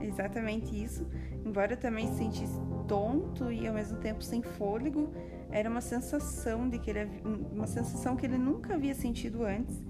[0.00, 1.06] exatamente isso.
[1.44, 5.12] Embora também se sentisse tonto e ao mesmo tempo sem fôlego,
[5.50, 7.08] era uma sensação de que ele
[7.52, 9.82] uma sensação que ele nunca havia sentido antes.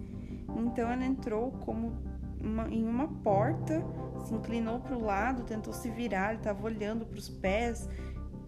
[0.56, 1.92] Então ele entrou como
[2.40, 3.84] uma, em uma porta,
[4.24, 7.88] se inclinou para o lado, tentou se virar, estava olhando para os pés,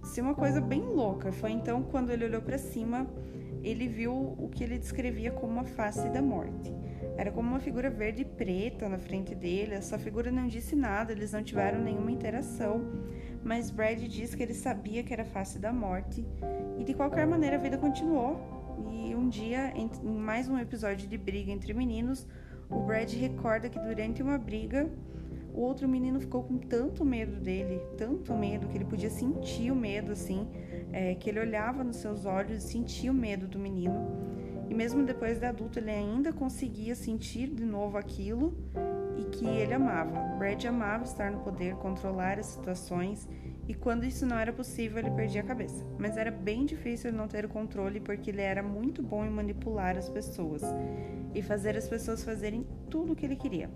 [0.02, 1.32] se uma coisa bem louca.
[1.32, 3.06] Foi então quando ele olhou para cima
[3.62, 6.72] ele viu o que ele descrevia como a face da morte.
[7.16, 9.74] Era como uma figura verde e preta na frente dele.
[9.74, 12.80] Essa figura não disse nada, eles não tiveram nenhuma interação.
[13.42, 16.24] Mas Brad diz que ele sabia que era face da morte.
[16.78, 18.38] E de qualquer maneira a vida continuou.
[18.90, 22.26] E um dia, em mais um episódio de briga entre meninos,
[22.68, 24.90] o Brad recorda que durante uma briga
[25.52, 29.74] o outro menino ficou com tanto medo dele, tanto medo, que ele podia sentir o
[29.74, 30.46] medo, assim,
[30.92, 33.94] é, que ele olhava nos seus olhos e sentia o medo do menino.
[34.68, 38.56] E mesmo depois de adulto, ele ainda conseguia sentir de novo aquilo
[39.20, 40.18] e que ele amava.
[40.38, 43.28] Brad amava estar no poder, controlar as situações,
[43.68, 45.86] e quando isso não era possível, ele perdia a cabeça.
[45.98, 49.96] Mas era bem difícil não ter o controle porque ele era muito bom em manipular
[49.96, 50.62] as pessoas
[51.34, 53.70] e fazer as pessoas fazerem tudo o que ele queria.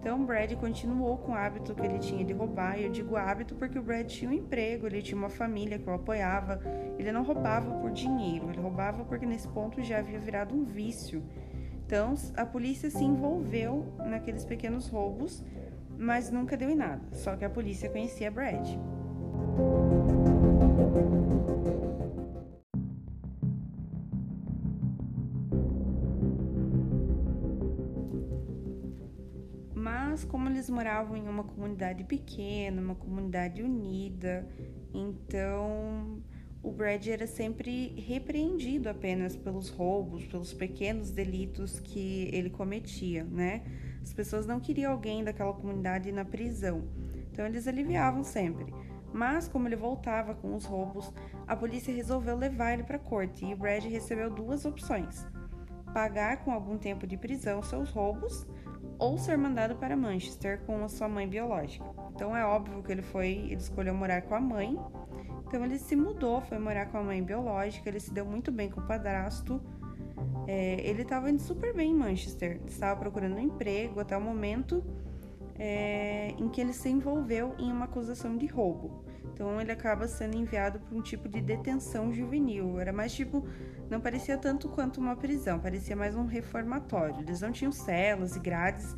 [0.00, 2.78] Então, Brad continuou com o hábito que ele tinha de roubar.
[2.78, 5.90] E eu digo hábito porque o Brad tinha um emprego, ele tinha uma família que
[5.90, 6.60] o apoiava.
[6.98, 11.22] Ele não roubava por dinheiro, ele roubava porque nesse ponto já havia virado um vício.
[11.88, 15.42] Então, a polícia se envolveu naqueles pequenos roubos,
[15.96, 17.00] mas nunca deu em nada.
[17.12, 18.76] Só que a polícia conhecia Brad.
[29.74, 34.46] Mas como eles moravam em uma comunidade pequena, uma comunidade unida,
[34.92, 36.20] então
[36.62, 43.62] o Brad era sempre repreendido apenas pelos roubos, pelos pequenos delitos que ele cometia, né?
[44.02, 46.88] As pessoas não queriam alguém daquela comunidade na prisão,
[47.30, 48.72] então eles aliviavam sempre.
[49.12, 51.12] Mas como ele voltava com os roubos,
[51.46, 55.26] a polícia resolveu levar ele para a corte e o Brad recebeu duas opções:
[55.94, 58.46] pagar com algum tempo de prisão seus roubos
[58.98, 61.84] ou ser mandado para Manchester com a sua mãe biológica.
[62.14, 64.76] Então é óbvio que ele foi, ele escolheu morar com a mãe.
[65.48, 68.68] Então ele se mudou, foi morar com a mãe biológica, ele se deu muito bem
[68.68, 69.58] com o padrasto.
[70.46, 74.84] É, ele estava indo super bem em Manchester, estava procurando um emprego até o momento
[75.58, 79.02] é, em que ele se envolveu em uma acusação de roubo.
[79.24, 82.78] Então ele acaba sendo enviado para um tipo de detenção juvenil.
[82.78, 83.46] Era mais tipo,
[83.88, 87.20] não parecia tanto quanto uma prisão, parecia mais um reformatório.
[87.20, 88.94] Eles não tinham celas e grades,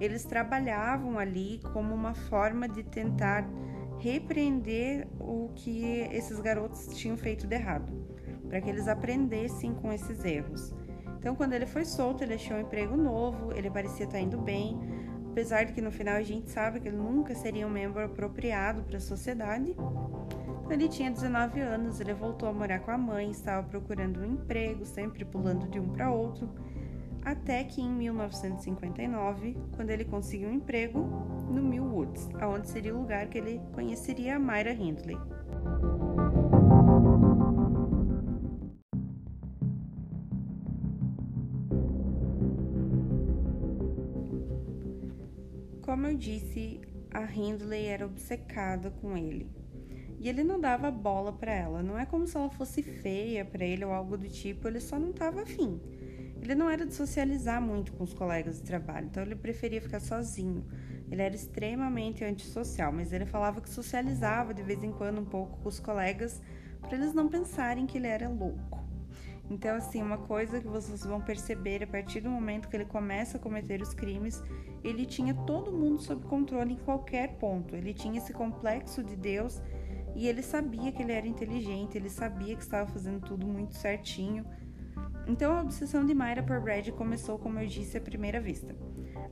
[0.00, 3.46] eles trabalhavam ali como uma forma de tentar
[4.02, 7.92] repreender o que esses garotos tinham feito de errado,
[8.48, 10.74] para que eles aprendessem com esses erros.
[11.18, 14.76] Então, quando ele foi solto, ele achou um emprego novo, ele parecia estar indo bem,
[15.30, 18.82] apesar de que no final a gente sabe que ele nunca seria um membro apropriado
[18.82, 19.70] para a sociedade.
[19.70, 24.32] Então, ele tinha 19 anos, ele voltou a morar com a mãe, estava procurando um
[24.32, 26.50] emprego, sempre pulando de um para outro,
[27.24, 33.00] até que em 1959, quando ele conseguiu um emprego no Mill Woods, aonde seria o
[33.00, 35.18] lugar que ele conheceria a Myra Hindley.
[45.82, 46.80] Como eu disse,
[47.12, 49.50] a Hindley era obcecada com ele.
[50.18, 51.82] E ele não dava bola para ela.
[51.82, 54.98] Não é como se ela fosse feia para ele ou algo do tipo, ele só
[54.98, 55.80] não estava afim.
[56.42, 60.00] Ele não era de socializar muito com os colegas de trabalho, então ele preferia ficar
[60.00, 60.66] sozinho.
[61.08, 65.60] Ele era extremamente antissocial, mas ele falava que socializava de vez em quando um pouco
[65.60, 66.42] com os colegas
[66.80, 68.82] para eles não pensarem que ele era louco.
[69.48, 73.36] Então, assim, uma coisa que vocês vão perceber a partir do momento que ele começa
[73.36, 74.42] a cometer os crimes,
[74.82, 77.76] ele tinha todo mundo sob controle em qualquer ponto.
[77.76, 79.60] Ele tinha esse complexo de Deus
[80.16, 84.44] e ele sabia que ele era inteligente, ele sabia que estava fazendo tudo muito certinho.
[85.26, 88.74] Então, a obsessão de Myra por Brad começou, como eu disse, à primeira vista.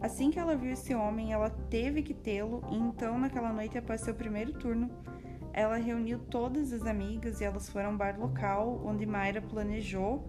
[0.01, 4.01] Assim que ela viu esse homem, ela teve que tê-lo, e então, naquela noite após
[4.01, 4.91] seu primeiro turno,
[5.53, 10.28] ela reuniu todas as amigas e elas foram a um bar local onde Mayra planejou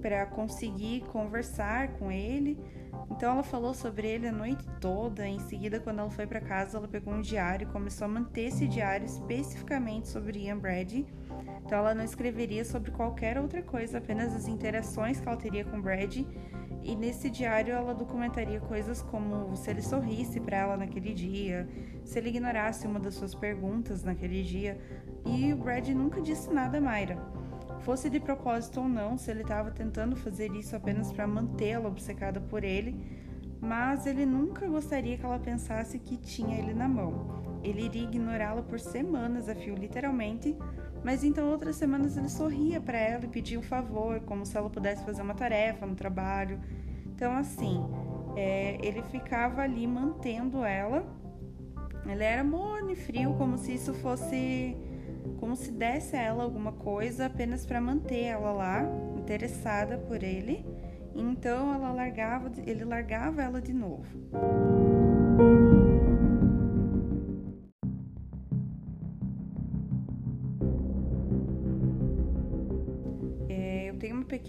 [0.00, 2.58] para conseguir conversar com ele.
[3.10, 5.26] Então ela falou sobre ele a noite toda.
[5.26, 8.48] Em seguida, quando ela foi para casa, ela pegou um diário e começou a manter
[8.48, 11.06] esse diário especificamente sobre Ian Brady.
[11.64, 15.80] Então ela não escreveria sobre qualquer outra coisa, apenas as interações que ela teria com
[15.80, 16.26] Brady.
[16.82, 21.66] E nesse diário ela documentaria coisas como se ele sorrisse para ela naquele dia,
[22.04, 24.78] se ele ignorasse uma das suas perguntas naquele dia.
[25.24, 27.16] E o Brad nunca disse nada a Mayra.
[27.80, 32.40] Fosse de propósito ou não, se ele estava tentando fazer isso apenas para mantê-la obcecada
[32.40, 32.98] por ele,
[33.60, 37.42] mas ele nunca gostaria que ela pensasse que tinha ele na mão.
[37.62, 40.54] Ele iria ignorá-la por semanas a fio, literalmente,
[41.04, 44.70] mas então outras semanas ele sorria para ela e pedia um favor, como se ela
[44.70, 46.58] pudesse fazer uma tarefa no trabalho.
[47.14, 47.84] Então, assim,
[48.34, 51.04] é, ele ficava ali mantendo ela.
[52.06, 54.76] Ele era morno e frio, como se isso fosse.
[55.38, 58.82] como se desse a ela alguma coisa apenas para manter ela lá,
[59.16, 60.64] interessada por ele.
[61.14, 64.06] Então ela largava, ele largava ela de novo.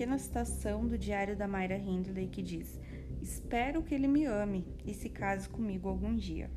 [0.06, 2.80] Pequena citação do diário da Myra Hindley que diz:
[3.24, 6.52] Espero que ele me ame e se case comigo algum dia.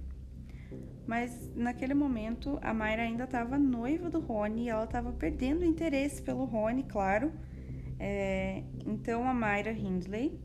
[1.06, 6.20] Mas naquele momento a Mayra ainda estava noiva do Rony e ela estava perdendo interesse
[6.20, 7.32] pelo Rony, claro.
[7.98, 10.38] É, então a Mayra Hindley,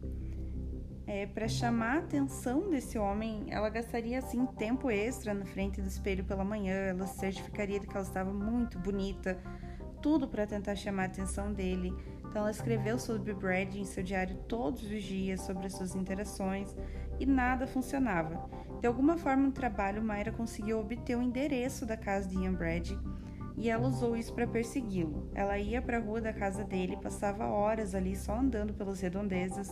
[1.06, 5.88] é, para chamar a atenção desse homem, ela gastaria assim tempo extra na frente do
[5.89, 9.38] espelho pela manhã, ela certificaria de que ela estava muito bonita,
[10.01, 11.93] tudo para tentar chamar a atenção dele.
[12.34, 16.76] Então ela escreveu sobre Brad em seu diário todos os dias sobre as suas interações
[17.20, 18.50] e nada funcionava.
[18.82, 22.90] De alguma forma no trabalho, Mayra conseguiu obter o endereço da casa de Ian Brad
[23.56, 25.30] e ela usou isso para persegui-lo.
[25.36, 29.70] Ela ia para a rua da casa dele, passava horas ali só andando pelas redondezas,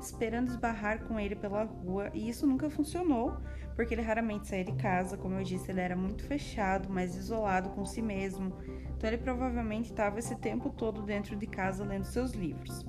[0.00, 3.36] esperando esbarrar com ele pela rua, e isso nunca funcionou,
[3.74, 7.70] porque ele raramente saía de casa, como eu disse, ele era muito fechado, mais isolado
[7.70, 8.52] com si mesmo.
[8.96, 12.84] Então ele provavelmente estava esse tempo todo dentro de casa lendo seus livros.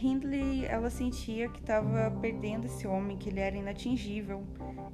[0.00, 4.44] Hindley, ela sentia que estava perdendo esse homem, que ele era inatingível,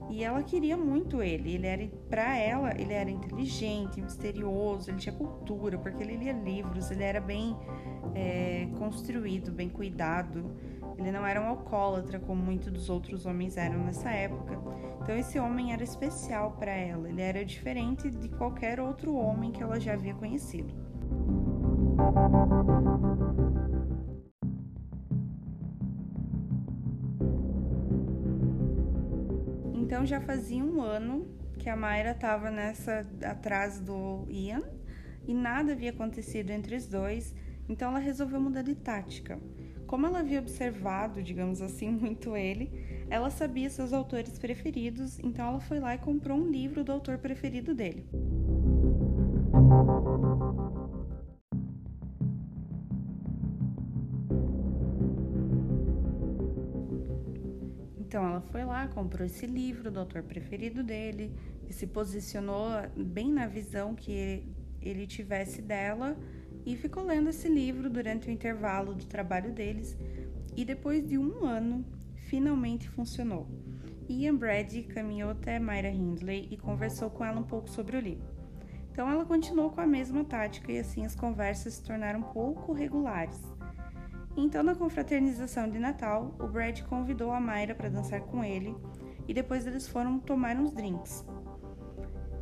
[0.09, 1.55] e ela queria muito ele.
[1.55, 6.91] Ele era, para ela, ele era inteligente, misterioso, ele tinha cultura, porque ele lia livros,
[6.91, 7.57] ele era bem
[8.15, 10.55] é, construído, bem cuidado.
[10.99, 14.59] Ele não era um alcoólatra como muitos dos outros homens eram nessa época.
[15.03, 17.09] Então esse homem era especial para ela.
[17.09, 20.73] Ele era diferente de qualquer outro homem que ela já havia conhecido.
[30.03, 31.29] Então já fazia um ano
[31.61, 34.61] que a Mayra estava nessa atrás do Ian
[35.29, 37.33] e nada havia acontecido entre os dois,
[37.69, 39.39] então ela resolveu mudar de tática.
[39.87, 45.61] Como ela havia observado, digamos assim, muito ele, ela sabia seus autores preferidos, então ela
[45.61, 48.05] foi lá e comprou um livro do autor preferido dele.
[58.13, 61.35] Então ela foi lá, comprou esse livro do autor preferido dele
[61.67, 64.45] e se posicionou bem na visão que
[64.83, 66.15] ele tivesse dela
[66.67, 69.97] e ficou lendo esse livro durante o intervalo do trabalho deles
[70.55, 71.87] e depois de um ano
[72.29, 73.49] finalmente funcionou.
[74.07, 78.29] Ian Brady caminhou até Myra Hindley e conversou com ela um pouco sobre o livro.
[78.91, 83.41] Então ela continuou com a mesma tática e assim as conversas se tornaram pouco regulares.
[84.37, 88.75] Então, na confraternização de Natal, o Brad convidou a Myra para dançar com ele
[89.29, 91.25] e depois eles foram tomar uns drinks.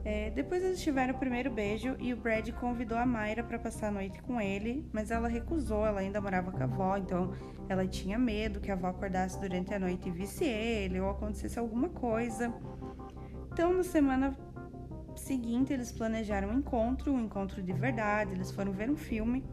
[0.03, 3.88] É, depois eles tiveram o primeiro beijo e o Brad convidou a Mayra para passar
[3.88, 7.34] a noite com ele, mas ela recusou, ela ainda morava com a avó, então
[7.68, 11.59] ela tinha medo que a avó acordasse durante a noite e visse ele ou acontecesse
[11.59, 12.53] alguma coisa.
[13.53, 14.34] Então, na semana
[15.14, 19.45] seguinte, eles planejaram um encontro, um encontro de verdade, eles foram ver um filme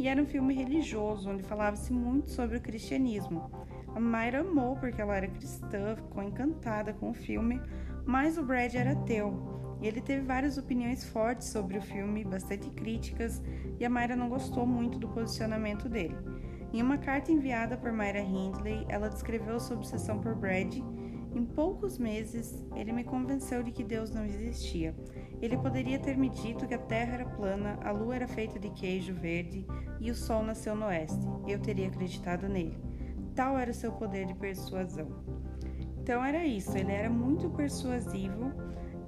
[0.00, 3.50] e era um filme religioso, onde falava-se muito sobre o cristianismo.
[3.94, 7.60] A Mayra amou porque ela era cristã, ficou encantada com o filme,
[8.06, 12.70] mas o Brad era ateu e ele teve várias opiniões fortes sobre o filme, bastante
[12.70, 13.42] críticas,
[13.78, 16.16] e a Mayra não gostou muito do posicionamento dele.
[16.72, 20.76] Em uma carta enviada por Mayra Hindley, ela descreveu sua obsessão por Brad.
[21.34, 24.94] Em poucos meses, ele me convenceu de que Deus não existia.
[25.40, 28.68] Ele poderia ter me dito que a Terra era plana, a Lua era feita de
[28.70, 29.66] queijo verde
[29.98, 31.26] e o Sol nasceu no oeste.
[31.48, 32.78] Eu teria acreditado nele.
[33.34, 35.08] Tal era o seu poder de persuasão.
[36.02, 38.52] Então era isso, ele era muito persuasivo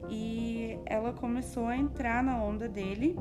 [0.08, 3.16] e ela começou a entrar na onda dele,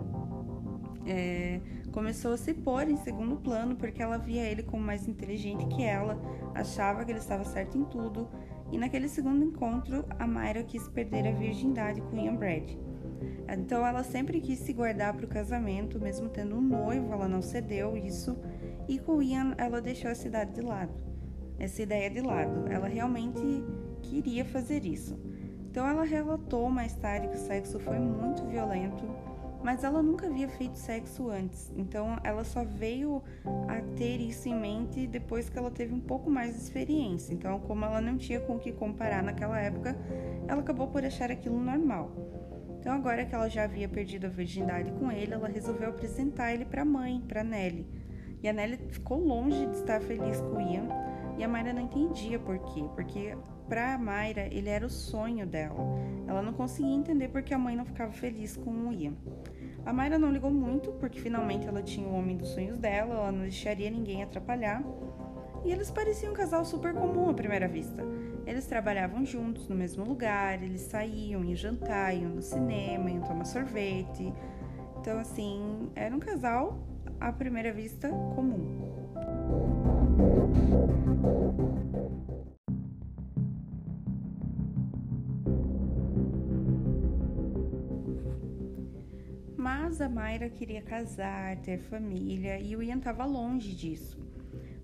[1.06, 1.60] é,
[1.92, 5.84] começou a se pôr em segundo plano porque ela via ele como mais inteligente que
[5.84, 6.22] ela,
[6.54, 8.30] achava que ele estava certo em tudo.
[8.72, 12.72] E naquele segundo encontro, a Mayra quis perder a virgindade com Ian Brad.
[13.52, 17.42] Então ela sempre quis se guardar para o casamento, mesmo tendo um noivo, ela não
[17.42, 18.38] cedeu isso.
[18.88, 20.94] E com Ian, ela deixou a cidade de lado,
[21.60, 22.68] essa ideia de lado.
[22.70, 23.42] Ela realmente
[24.02, 25.18] queria fazer isso.
[25.70, 29.06] Então ela relatou mais tarde que o sexo foi muito violento,
[29.64, 31.72] mas ela nunca havia feito sexo antes.
[31.78, 33.24] Então ela só veio
[33.70, 37.34] a ter isso em mente depois que ela teve um pouco mais de experiência.
[37.34, 39.96] Então, como ela não tinha com o que comparar naquela época,
[40.48, 42.12] ela acabou por achar aquilo normal.
[42.82, 46.66] Então, agora que ela já havia perdido a virgindade com ele, ela resolveu apresentar ele
[46.66, 47.86] para a mãe, para Nelly.
[48.42, 50.88] E a Nelly ficou longe de estar feliz com Ian,
[51.38, 53.38] e a Mayra não entendia por quê, porque
[53.70, 55.80] para a Mayra ele era o sonho dela.
[56.28, 59.14] Ela não conseguia entender porque a mãe não ficava feliz com o Ian.
[59.86, 63.32] A Mayra não ligou muito, porque finalmente ela tinha o homem dos sonhos dela, ela
[63.32, 64.84] não deixaria ninguém atrapalhar.
[65.64, 68.04] E eles pareciam um casal super comum à primeira vista.
[68.52, 73.46] Eles trabalhavam juntos no mesmo lugar, eles saíam, iam jantar, iam no cinema, iam tomar
[73.46, 74.34] sorvete.
[75.00, 76.86] Então, assim, era um casal
[77.18, 78.92] à primeira vista comum.
[89.56, 94.31] Mas a Mayra queria casar, ter família e o Ian estava longe disso.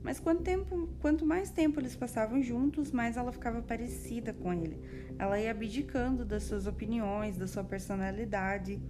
[0.08, 4.80] Mas quanto, tempo, quanto mais tempo eles passavam juntos, mais ela ficava parecida com ele.
[5.20, 8.82] Ela ia abdicando das suas opiniões, da sua personalidade.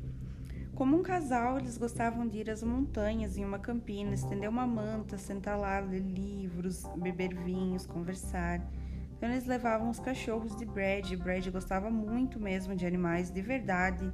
[0.75, 5.17] Como um casal, eles gostavam de ir às montanhas em uma campina, estender uma manta,
[5.17, 8.61] sentar lá, ler livros, beber vinhos, conversar.
[9.17, 11.11] Então eles levavam os cachorros de Brad.
[11.15, 14.13] Brad gostava muito mesmo de animais de verdade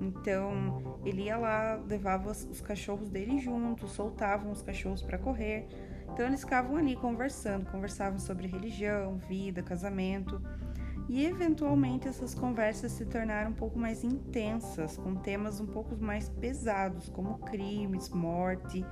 [0.00, 5.66] então ele ia lá, levava os cachorros dele juntos, soltavam os cachorros para correr.
[6.12, 10.40] Então eles ficavam ali conversando, conversavam sobre religião, vida, casamento.
[11.08, 16.28] E eventualmente essas conversas se tornaram um pouco mais intensas, com temas um pouco mais
[16.28, 18.84] pesados, como crimes, morte.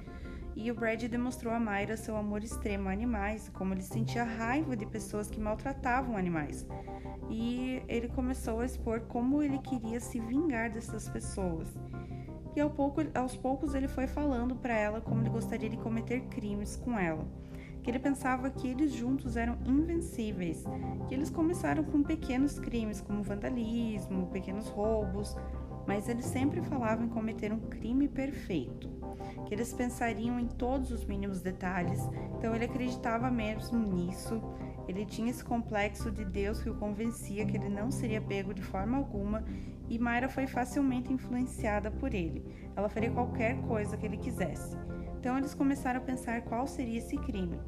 [0.56, 4.76] E o Brad demonstrou a Mayra seu amor extremo a animais, como ele sentia raiva
[4.76, 6.66] de pessoas que maltratavam animais
[7.30, 11.68] e ele começou a expor como ele queria se vingar dessas pessoas.
[12.54, 16.20] E ao pouco, aos poucos ele foi falando para ela como ele gostaria de cometer
[16.28, 17.26] crimes com ela.
[17.82, 20.64] Que ele pensava que eles juntos eram invencíveis,
[21.08, 25.36] que eles começaram com pequenos crimes como vandalismo, pequenos roubos,
[25.86, 28.88] mas eles sempre falavam em cometer um crime perfeito,
[29.46, 32.00] que eles pensariam em todos os mínimos detalhes,
[32.36, 34.40] então ele acreditava mesmo nisso
[34.86, 38.62] ele tinha esse complexo de Deus que o convencia que ele não seria pego de
[38.62, 39.44] forma alguma
[39.88, 42.44] e Mayra foi facilmente influenciada por ele.
[42.76, 44.76] Ela faria qualquer coisa que ele quisesse.
[45.18, 47.58] Então eles começaram a pensar qual seria esse crime.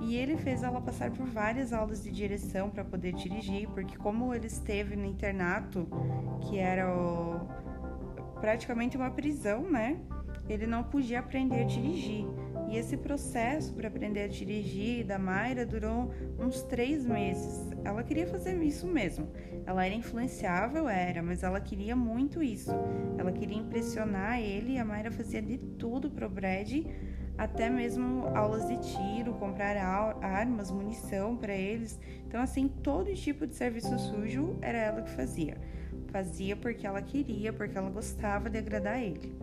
[0.00, 4.34] E ele fez ela passar por várias aulas de direção para poder dirigir, porque como
[4.34, 5.86] ele esteve no internato,
[6.40, 7.46] que era o...
[8.40, 10.00] praticamente uma prisão, né?
[10.48, 12.26] Ele não podia aprender a dirigir.
[12.68, 17.70] E esse processo para aprender a dirigir da Mayra durou uns três meses.
[17.84, 19.28] Ela queria fazer isso mesmo.
[19.66, 22.70] Ela era influenciável, era, mas ela queria muito isso.
[23.18, 26.72] Ela queria impressionar ele e a Mayra fazia de tudo pro Brad,
[27.36, 32.00] até mesmo aulas de tiro, comprar armas, munição para eles.
[32.26, 35.58] Então, assim, todo tipo de serviço sujo era ela que fazia.
[36.06, 39.34] Fazia porque ela queria, porque ela gostava de agradar ele.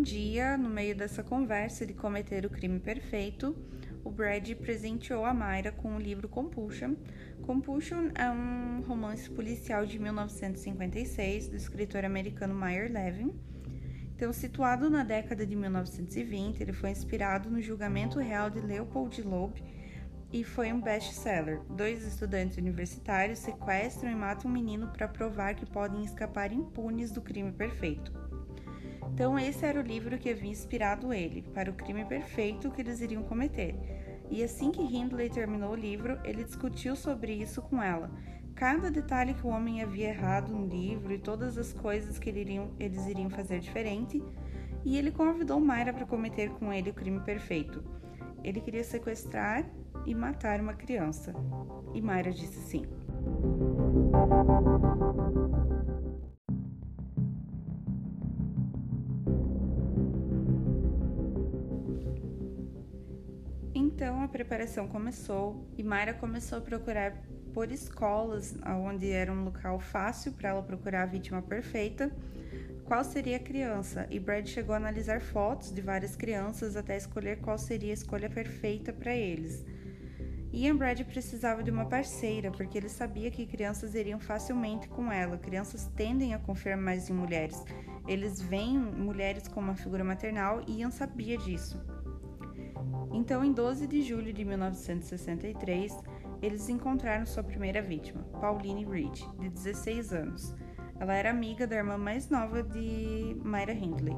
[0.00, 3.54] Um dia, no meio dessa conversa de cometer o crime perfeito,
[4.02, 6.94] o Brad presenteou a Mayra com o livro Compulsion.
[7.42, 13.38] Compulsion é um romance policial de 1956 do escritor americano Meyer Levin.
[14.16, 19.62] Então, situado na década de 1920, ele foi inspirado no julgamento real de Leopold Loeb
[20.32, 21.60] e foi um best-seller.
[21.68, 27.20] Dois estudantes universitários sequestram e matam um menino para provar que podem escapar impunes do
[27.20, 28.29] crime perfeito.
[29.12, 33.00] Então, esse era o livro que havia inspirado ele para o crime perfeito que eles
[33.00, 33.74] iriam cometer.
[34.30, 38.10] E assim que Hindley terminou o livro, ele discutiu sobre isso com ela.
[38.54, 42.42] Cada detalhe que o homem havia errado no livro e todas as coisas que eles
[42.42, 44.22] iriam, eles iriam fazer diferente,
[44.84, 47.82] e ele convidou Mayra para cometer com ele o crime perfeito.
[48.42, 49.68] Ele queria sequestrar
[50.06, 51.34] e matar uma criança.
[51.92, 52.84] E Mayra disse sim.
[64.00, 67.12] Então a preparação começou e Mayra começou a procurar
[67.52, 72.10] por escolas, onde era um local fácil para ela procurar a vítima perfeita,
[72.86, 74.06] qual seria a criança.
[74.08, 78.30] E Brad chegou a analisar fotos de várias crianças até escolher qual seria a escolha
[78.30, 79.66] perfeita para eles.
[80.50, 85.36] Ian Brad precisava de uma parceira, porque ele sabia que crianças iriam facilmente com ela.
[85.36, 87.62] Crianças tendem a confiar mais em mulheres.
[88.08, 91.78] Eles veem mulheres como uma figura maternal e Ian sabia disso.
[93.12, 95.96] Então, em 12 de julho de 1963,
[96.40, 100.54] eles encontraram sua primeira vítima, Pauline Reed, de 16 anos.
[100.98, 104.16] Ela era amiga da irmã mais nova de Myra Hindley.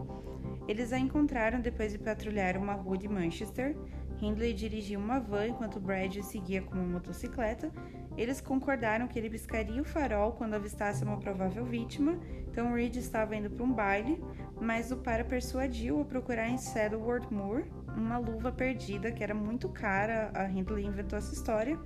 [0.68, 3.76] Eles a encontraram depois de patrulhar uma rua de Manchester.
[4.20, 7.72] Hindley dirigia uma van enquanto Brad seguia com uma motocicleta.
[8.16, 12.18] Eles concordaram que ele piscaria o farol quando avistasse uma provável vítima.
[12.48, 14.22] Então Reed estava indo para um baile,
[14.60, 17.64] mas o para persuadiu a procurar em Saddleworth Moor
[17.96, 20.30] uma luva perdida que era muito cara.
[20.34, 21.78] A Hindley inventou essa história.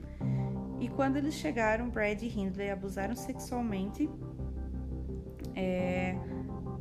[0.81, 4.09] E quando eles chegaram, Brad e Hindley abusaram sexualmente,
[5.55, 6.15] é,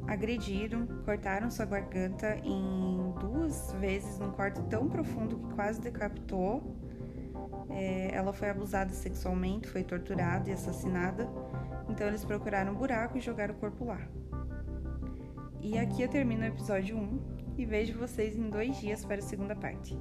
[0.08, 6.76] agrediram, cortaram sua garganta em duas vezes num corte tão profundo que quase decapitou.
[7.70, 11.28] É, ela foi abusada sexualmente, foi torturada e assassinada.
[11.90, 14.00] Então eles procuraram um buraco e jogaram o corpo lá.
[15.62, 19.22] E aqui eu termino o episódio 1 e vejo vocês em dois dias para a
[19.22, 19.98] segunda parte.